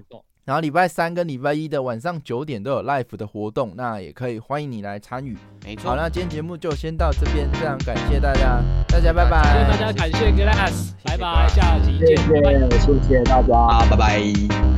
[0.48, 5.36] 然后礼拜三跟礼拜一的晚上九点都有 live 的活动，那也可以欢迎你来参与。
[5.62, 5.90] 没错。
[5.90, 9.42] 好，那今天节目就先到这边，非常感谢大家，大家拜拜。
[9.42, 12.22] 谢谢大家，感谢 Glass，拜拜，下期见，谢谢，
[12.80, 14.77] 谢谢大家，拜拜。